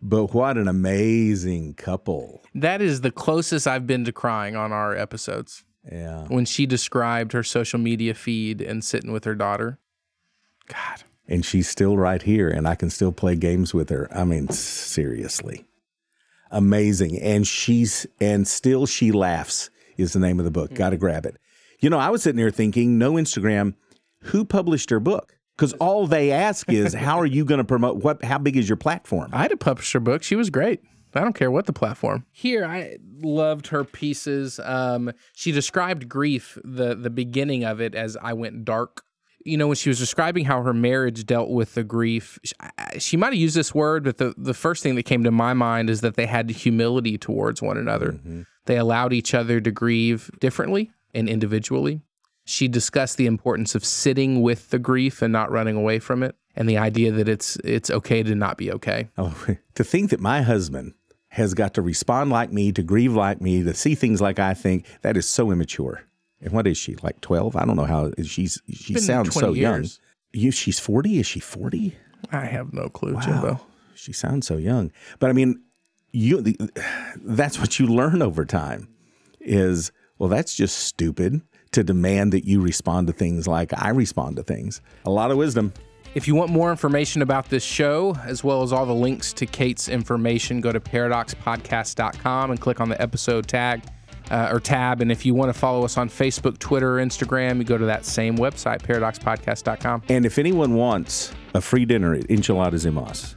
but 0.03 0.35
what 0.35 0.59
an 0.59 0.69
amazing 0.69 1.75
couple. 1.75 2.43
That 2.55 2.83
is 2.83 3.01
the 3.01 3.11
closest 3.11 3.67
I've 3.67 3.87
been 3.87 4.05
to 4.05 4.13
crying 4.13 4.55
on 4.55 4.73
our 4.73 4.95
episodes. 4.95 5.65
Yeah. 5.91 6.25
when 6.25 6.47
she 6.47 6.67
described 6.67 7.33
her 7.33 7.45
social 7.45 7.79
media 7.79 8.13
feed 8.13 8.61
and 8.61 8.83
sitting 8.83 9.13
with 9.13 9.25
her 9.25 9.37
daughter. 9.37 9.79
God, 10.67 11.05
and 11.29 11.45
she's 11.45 11.69
still 11.69 11.97
right 11.97 12.21
here 12.21 12.49
and 12.49 12.67
I 12.67 12.75
can 12.75 12.91
still 12.91 13.13
play 13.13 13.37
games 13.37 13.73
with 13.73 13.89
her. 13.91 14.09
I 14.13 14.25
mean, 14.25 14.49
seriously. 14.49 15.65
Amazing. 16.51 17.21
And 17.21 17.47
she's 17.47 18.07
and 18.21 18.47
still 18.47 18.87
she 18.87 19.13
laughs 19.13 19.71
is 19.97 20.13
the 20.13 20.19
name 20.19 20.39
of 20.39 20.45
the 20.45 20.51
book. 20.51 20.75
Got 20.75 20.91
to 20.91 20.97
grab 20.97 21.27
it. 21.27 21.37
You 21.81 21.91
know, 21.91 21.99
I 21.99 22.11
was 22.11 22.23
sitting 22.23 22.39
there 22.39 22.51
thinking, 22.51 22.99
no 22.99 23.13
Instagram, 23.13 23.75
who 24.23 24.45
published 24.45 24.91
her 24.91 25.01
book? 25.01 25.35
Cuz 25.59 25.73
all 25.75 26.07
they 26.07 26.33
ask 26.33 26.71
is 26.71 26.93
how 27.07 27.19
are 27.19 27.27
you 27.27 27.45
going 27.45 27.59
to 27.59 27.65
promote 27.65 28.03
what 28.03 28.23
how 28.25 28.39
big 28.39 28.57
is 28.57 28.69
your 28.69 28.77
platform? 28.77 29.31
I 29.33 29.43
had 29.43 29.51
to 29.51 29.57
publish 29.57 29.93
her 29.93 30.01
book. 30.01 30.23
She 30.23 30.37
was 30.37 30.51
great. 30.51 30.81
I 31.15 31.21
don't 31.21 31.35
care 31.35 31.51
what 31.51 31.67
the 31.67 31.73
platform. 31.73 32.27
Here, 32.31 32.65
I 32.67 32.99
loved 33.23 33.69
her 33.69 33.85
pieces. 33.85 34.61
Um, 34.63 35.13
she 35.33 35.51
described 35.53 36.09
grief, 36.09 36.59
the 36.63 36.95
the 36.95 37.11
beginning 37.11 37.65
of 37.65 37.81
it, 37.81 37.95
as 37.95 38.17
I 38.23 38.35
went 38.35 38.65
dark. 38.65 39.03
You 39.45 39.57
know, 39.57 39.69
when 39.69 39.77
she 39.77 39.89
was 39.89 39.99
describing 39.99 40.45
how 40.45 40.63
her 40.63 40.75
marriage 40.75 41.25
dealt 41.25 41.51
with 41.51 41.75
the 41.75 41.85
grief, 41.85 42.39
she, 42.43 42.53
she 42.99 43.17
might 43.17 43.29
have 43.29 43.37
used 43.37 43.55
this 43.57 43.73
word, 43.73 44.03
but 44.03 44.19
the, 44.19 44.35
the 44.37 44.55
first 44.55 44.83
thing 44.83 44.97
that 44.97 45.05
came 45.05 45.23
to 45.23 45.31
my 45.31 45.55
mind 45.55 45.89
is 45.89 46.01
that 46.01 46.17
they 46.17 46.27
had 46.27 46.51
humility 46.51 47.17
towards 47.17 47.63
one 47.63 47.77
another. 47.79 48.19
They 48.67 48.77
allowed 48.77 49.13
each 49.13 49.35
other 49.35 49.61
to 49.61 49.71
grieve 49.71 50.31
differently 50.41 50.91
and 51.15 51.29
individually. 51.29 52.03
She 52.45 52.69
discussed 52.69 53.17
the 53.17 53.27
importance 53.27 53.75
of 53.75 53.85
sitting 53.85 54.43
with 54.43 54.71
the 54.71 54.79
grief 54.79 55.23
and 55.23 55.33
not 55.33 55.51
running 55.51 55.77
away 55.77 55.99
from 55.99 56.23
it, 56.23 56.37
and 56.55 56.69
the 56.69 56.79
idea 56.79 57.11
that 57.11 57.29
it's 57.29 57.57
it's 57.65 57.91
okay 57.91 58.23
to 58.23 58.35
not 58.35 58.57
be 58.57 58.71
okay. 58.73 59.09
Oh, 59.19 59.35
to 59.75 59.85
think 59.85 60.11
that 60.11 60.21
my 60.21 60.43
husband 60.43 60.95
has 61.31 61.55
got 61.55 61.75
to 61.75 61.83
respond 61.83 62.31
like 62.31 62.53
me, 62.53 62.73
to 62.73 62.83
grieve 62.83 63.15
like 63.15 63.41
me, 63.41 63.63
to 63.63 63.75
see 63.75 63.95
things 63.95 64.21
like 64.21 64.39
I 64.39 64.55
think, 64.55 64.87
that 65.03 65.17
is 65.17 65.29
so 65.29 65.51
immature. 65.51 66.03
And 66.41 66.53
what 66.53 66.67
is 66.67 66.79
she? 66.79 66.97
Like 67.03 67.21
12? 67.21 67.57
I 67.57 67.65
don't 67.65 67.77
know 67.77 67.85
how 67.85 68.13
she's 68.23 68.61
she 68.71 68.95
sounds 68.99 69.31
20 69.31 69.47
so 69.47 69.53
young. 69.53 69.87
You 70.33 70.51
she's 70.51 70.79
40? 70.79 71.19
Is 71.19 71.27
she 71.27 71.41
40? 71.41 71.97
I 72.31 72.45
have 72.45 72.73
no 72.73 72.89
clue, 72.89 73.19
Jimbo. 73.21 73.61
She 73.95 74.13
sounds 74.13 74.47
so 74.47 74.57
young. 74.57 74.93
But 75.19 75.31
I 75.31 75.33
mean, 75.33 75.63
you 76.13 76.41
the, 76.41 76.57
that's 77.25 77.59
what 77.59 77.79
you 77.79 77.87
learn 77.87 78.23
over 78.23 78.45
time 78.45 78.89
is 79.41 79.93
well 80.19 80.29
that's 80.29 80.55
just 80.55 80.79
stupid 80.79 81.41
to 81.73 81.85
demand 81.85 82.33
that 82.33 82.45
you 82.45 82.61
respond 82.61 83.07
to 83.07 83.13
things 83.13 83.47
like 83.47 83.71
I 83.77 83.91
respond 83.91 84.37
to 84.37 84.43
things. 84.43 84.81
A 85.05 85.11
lot 85.11 85.31
of 85.31 85.37
wisdom 85.37 85.73
If 86.15 86.27
you 86.27 86.35
want 86.35 86.51
more 86.51 86.71
information 86.71 87.21
about 87.21 87.51
this 87.51 87.63
show, 87.63 88.17
as 88.25 88.43
well 88.43 88.63
as 88.63 88.73
all 88.73 88.87
the 88.87 88.95
links 88.95 89.35
to 89.35 89.45
Kate's 89.45 89.89
information, 89.89 90.63
go 90.63 90.73
to 90.73 90.81
paradoxpodcast.com 90.81 92.51
and 92.51 92.61
click 92.61 92.81
on 92.81 92.89
the 92.89 93.01
episode 93.03 93.47
tag 93.47 93.83
uh, 94.31 94.49
or 94.51 94.59
tab. 94.59 95.03
And 95.03 95.13
if 95.13 95.27
you 95.27 95.35
want 95.35 95.53
to 95.53 95.59
follow 95.59 95.85
us 95.85 95.99
on 95.99 96.09
Facebook, 96.09 96.59
Twitter, 96.59 96.99
or 96.99 97.05
Instagram, 97.05 97.59
you 97.59 97.65
go 97.65 97.77
to 97.77 97.85
that 97.85 98.07
same 98.07 98.39
website, 98.39 98.81
paradoxpodcast.com. 98.81 100.05
And 100.09 100.25
if 100.25 100.39
anyone 100.39 100.75
wants 100.75 101.33
a 101.53 101.61
free 101.61 101.85
dinner 101.85 102.15
at 102.15 102.31
Enchiladas 102.31 102.87
y 102.87 102.91
Mas, 102.91 103.37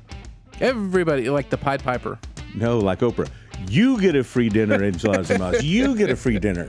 Everybody, 0.61 1.29
like 1.29 1.49
the 1.49 1.57
Pied 1.57 1.81
Piper. 1.81 2.19
No, 2.55 2.79
like 2.79 2.99
Oprah, 2.99 3.29
you 3.69 3.99
get 3.99 4.15
a 4.15 4.23
free 4.23 4.49
dinner 4.49 4.75
at 4.75 4.81
Enchiladas 4.81 5.29
y 5.29 5.37
Mas. 5.37 5.63
You 5.63 5.95
get 5.95 6.09
a 6.09 6.15
free 6.15 6.39
dinner. 6.39 6.67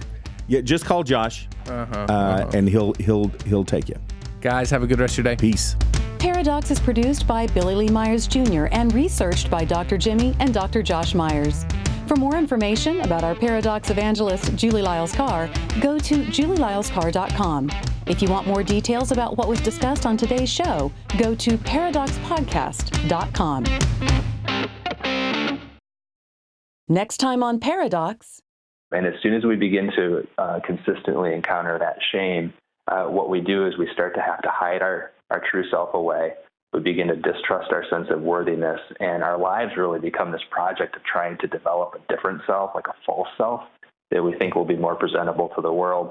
Yeah, 0.48 0.60
just 0.62 0.84
call 0.84 1.02
Josh, 1.04 1.46
Uh-huh, 1.68 2.06
uh, 2.08 2.50
and 2.54 2.68
he'll 2.68 2.92
he'll 2.94 3.28
he'll 3.46 3.64
take 3.64 3.88
you. 3.88 3.94
Guys, 4.40 4.68
have 4.70 4.82
a 4.82 4.86
good 4.86 4.98
rest 4.98 5.16
of 5.18 5.24
your 5.24 5.34
day. 5.34 5.40
Peace. 5.40 5.76
Paradox 6.18 6.70
is 6.70 6.78
produced 6.80 7.26
by 7.26 7.46
Billy 7.48 7.74
Lee 7.74 7.88
Myers 7.88 8.26
Jr. 8.26 8.66
and 8.72 8.92
researched 8.92 9.48
by 9.50 9.64
Dr. 9.64 9.96
Jimmy 9.96 10.34
and 10.40 10.52
Dr. 10.52 10.82
Josh 10.82 11.14
Myers. 11.14 11.64
For 12.06 12.16
more 12.16 12.36
information 12.36 13.00
about 13.02 13.22
our 13.24 13.34
Paradox 13.36 13.88
evangelist, 13.90 14.54
Julie 14.56 14.82
Lyles 14.82 15.12
Carr, 15.12 15.48
go 15.80 15.98
to 16.00 16.16
julielylescarr.com. 16.24 17.70
If 18.06 18.20
you 18.20 18.28
want 18.28 18.46
more 18.48 18.62
details 18.64 19.12
about 19.12 19.38
what 19.38 19.46
was 19.48 19.60
discussed 19.60 20.04
on 20.04 20.16
today's 20.16 20.50
show, 20.50 20.90
go 21.16 21.34
to 21.36 21.56
paradoxpodcast.com. 21.58 23.64
Next 26.90 27.18
time 27.18 27.44
on 27.44 27.61
Paradox. 27.61 28.42
And 28.90 29.07
as 29.07 29.14
soon 29.22 29.33
as 29.35 29.44
we 29.44 29.55
begin 29.55 29.92
to 29.94 30.26
uh, 30.38 30.59
consistently 30.66 31.33
encounter 31.33 31.79
that 31.79 31.98
shame, 32.11 32.53
uh, 32.88 33.05
what 33.05 33.31
we 33.31 33.40
do 33.40 33.64
is 33.68 33.79
we 33.79 33.88
start 33.92 34.12
to 34.16 34.20
have 34.20 34.42
to 34.42 34.48
hide 34.50 34.83
our, 34.83 35.12
our 35.31 35.40
true 35.53 35.62
self 35.70 35.94
away. 35.94 36.33
We 36.72 36.81
begin 36.81 37.07
to 37.07 37.14
distrust 37.14 37.70
our 37.70 37.85
sense 37.88 38.09
of 38.11 38.22
worthiness, 38.22 38.81
and 38.98 39.22
our 39.22 39.38
lives 39.38 39.70
really 39.76 40.00
become 40.00 40.33
this 40.33 40.42
project 40.50 40.96
of 40.96 41.05
trying 41.05 41.38
to 41.38 41.46
develop 41.46 41.94
a 41.94 42.12
different 42.12 42.42
self, 42.44 42.72
like 42.74 42.88
a 42.88 42.94
false 43.07 43.29
self, 43.38 43.61
that 44.11 44.24
we 44.24 44.37
think 44.37 44.57
will 44.57 44.64
be 44.64 44.74
more 44.74 44.96
presentable 44.96 45.53
to 45.55 45.62
the 45.62 45.72
world. 45.72 46.11